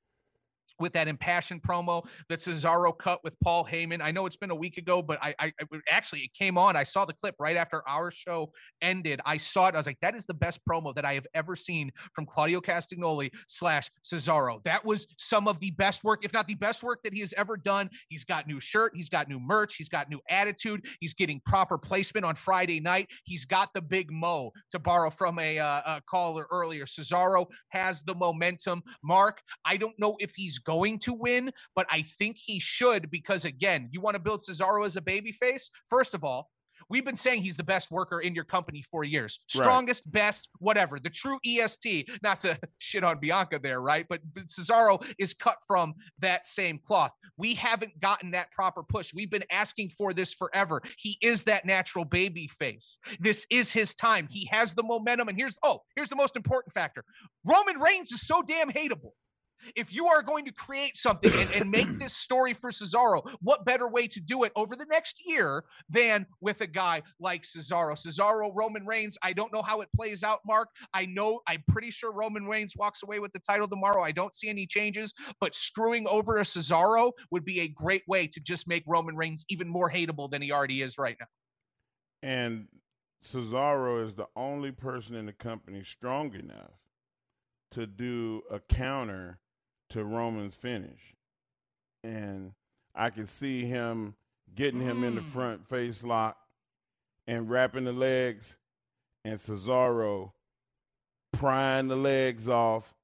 [0.78, 4.00] with that impassioned promo that Cesaro cut with Paul Heyman.
[4.02, 6.76] I know it's been a week ago, but I, I, I, actually it came on.
[6.76, 8.52] I saw the clip right after our show
[8.82, 9.20] ended.
[9.24, 9.74] I saw it.
[9.74, 12.60] I was like, that is the best promo that I have ever seen from Claudio
[12.60, 14.62] Castagnoli slash Cesaro.
[14.64, 17.32] That was some of the best work, if not the best work that he has
[17.36, 17.90] ever done.
[18.08, 21.78] He's got new shirt, he's got new merch, he's got new attitude, he's getting proper
[21.78, 23.08] placement on Friday night.
[23.24, 26.86] He's got the big mo to borrow from a, uh, a caller earlier.
[26.86, 28.82] Cesaro has the momentum.
[29.02, 33.44] Mark, I don't know if he's going to win, but I think he should because
[33.44, 35.70] again, you want to build Cesaro as a baby face.
[35.88, 36.50] First of all,
[36.88, 39.40] we've been saying he's the best worker in your company for years.
[39.48, 40.12] Strongest, right.
[40.12, 40.98] best, whatever.
[40.98, 44.06] The true EST, not to shit on Bianca there, right?
[44.08, 47.12] But, but Cesaro is cut from that same cloth.
[47.36, 49.12] We haven't gotten that proper push.
[49.14, 50.82] We've been asking for this forever.
[50.98, 52.98] He is that natural baby face.
[53.20, 54.26] This is his time.
[54.30, 55.28] He has the momentum.
[55.28, 57.04] And here's, oh, here's the most important factor
[57.44, 59.12] Roman Reigns is so damn hateable.
[59.74, 63.64] If you are going to create something and, and, make this story for Cesaro, what
[63.64, 67.94] better way to do it over the next year than with a guy like Cesaro?
[67.96, 70.68] Cesaro, Roman Reigns, I don't know how it plays out, Mark.
[70.94, 74.02] I know, I'm pretty sure Roman Reigns walks away with the title tomorrow.
[74.02, 78.26] I don't see any changes, but screwing over a Cesaro would be a great way
[78.28, 81.26] to just make Roman Reigns even more hateable than he already is right now.
[82.22, 82.68] And
[83.22, 86.78] Cesaro is the only person in the company strong enough
[87.72, 89.40] to do a counter
[89.90, 91.14] to Roman's finish.
[92.02, 92.52] And
[92.94, 94.14] I could see him
[94.54, 95.08] getting him mm.
[95.08, 95.26] in the mm.
[95.26, 96.36] front face lock
[97.26, 98.54] and wrapping the legs
[99.24, 100.32] and Cesaro
[101.32, 102.94] prying the legs off,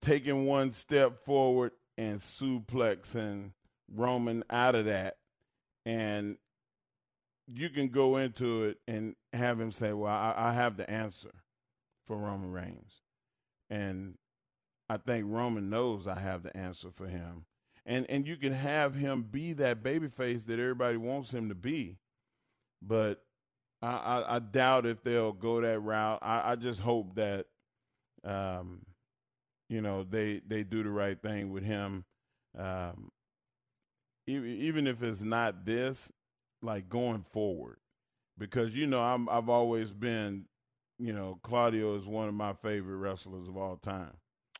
[0.00, 3.52] taking one step forward and suplexing
[3.92, 5.16] Roman out of that.
[5.84, 6.38] And
[7.46, 11.32] you can go into it and have him say, Well, I, I have the answer
[12.06, 13.02] for Roman Reigns.
[13.68, 14.16] And
[14.88, 17.46] I think Roman knows I have the answer for him.
[17.86, 21.98] And and you can have him be that babyface that everybody wants him to be.
[22.80, 23.22] But
[23.82, 26.18] I, I, I doubt if they'll go that route.
[26.22, 27.46] I, I just hope that
[28.24, 28.80] um,
[29.68, 32.04] you know, they they do the right thing with him.
[32.58, 33.10] Um,
[34.26, 36.10] even if it's not this,
[36.62, 37.78] like going forward,
[38.38, 40.46] because you know I'm I've always been,
[40.98, 44.12] you know, Claudio is one of my favorite wrestlers of all time.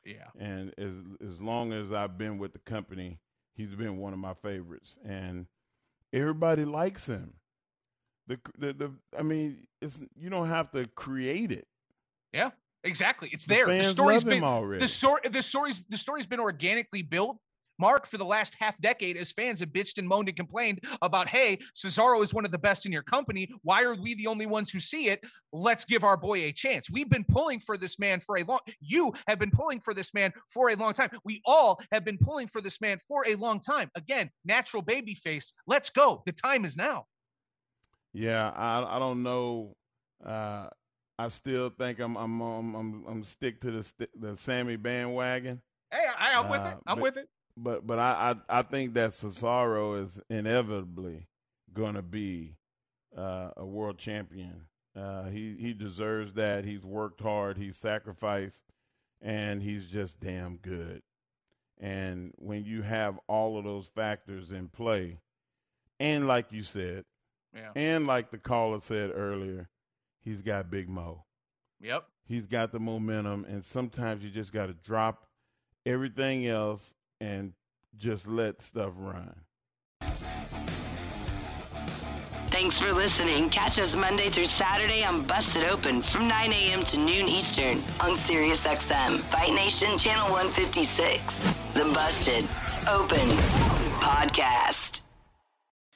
[0.05, 0.27] Yeah.
[0.39, 0.93] And as
[1.27, 3.19] as long as I've been with the company,
[3.55, 5.47] he's been one of my favorites, and
[6.13, 7.35] everybody likes him.
[8.27, 11.67] The the, the I mean, it's you don't have to create it.
[12.33, 12.51] Yeah,
[12.83, 13.31] exactly.
[13.33, 13.67] It's The there.
[13.67, 14.81] The, fans story's love him been already.
[14.81, 15.21] the story.
[15.31, 17.39] The story's the story's been organically built.
[17.79, 21.29] Mark, for the last half decade, as fans have bitched and moaned and complained about,
[21.29, 23.51] hey, Cesaro is one of the best in your company.
[23.63, 25.25] Why are we the only ones who see it?
[25.53, 26.89] Let's give our boy a chance.
[26.91, 28.61] We've been pulling for this man for a long.
[28.81, 31.11] You have been pulling for this man for a long time.
[31.25, 33.91] We all have been pulling for this man for a long time.
[33.97, 35.53] Again, natural baby face.
[35.67, 36.23] Let's go.
[36.27, 37.07] The time is now.
[38.13, 39.75] Yeah, I I don't know.
[40.25, 40.69] Uh,
[41.19, 45.61] I still think I'm I'm I'm I'm, I'm stick to the the Sami bandwagon.
[45.91, 46.77] Hey, I, I'm with Uh, it.
[46.87, 47.29] I'm but- with it.
[47.57, 51.29] But but I I, I think that Cesaro is inevitably
[51.73, 52.57] going to be
[53.17, 54.67] uh, a world champion.
[54.97, 56.65] Uh, he he deserves that.
[56.65, 57.57] He's worked hard.
[57.57, 58.65] He's sacrificed,
[59.21, 61.03] and he's just damn good.
[61.79, 65.19] And when you have all of those factors in play,
[65.99, 67.05] and like you said,
[67.55, 67.73] Yeah.
[67.75, 69.69] and like the caller said earlier,
[70.21, 71.25] he's got Big Mo.
[71.81, 72.07] Yep.
[72.27, 75.27] He's got the momentum, and sometimes you just got to drop
[75.85, 76.95] everything else
[77.25, 77.53] and
[77.97, 79.35] just let stuff run.
[82.49, 83.51] Thanks for listening.
[83.51, 86.85] Catch us Monday through Saturday on Busted Open from 9 a.m.
[86.85, 91.23] to noon Eastern on SiriusXM, Fight Nation Channel 156.
[91.75, 92.45] The Busted
[92.89, 93.29] Open
[93.99, 95.01] Podcast.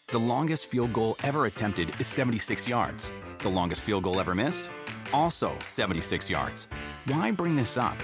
[0.09, 3.13] The longest field goal ever attempted is 76 yards.
[3.39, 4.71] The longest field goal ever missed?
[5.13, 6.67] Also 76 yards.
[7.07, 7.97] Why bring this up?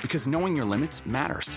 [0.00, 1.56] Because knowing your limits matters,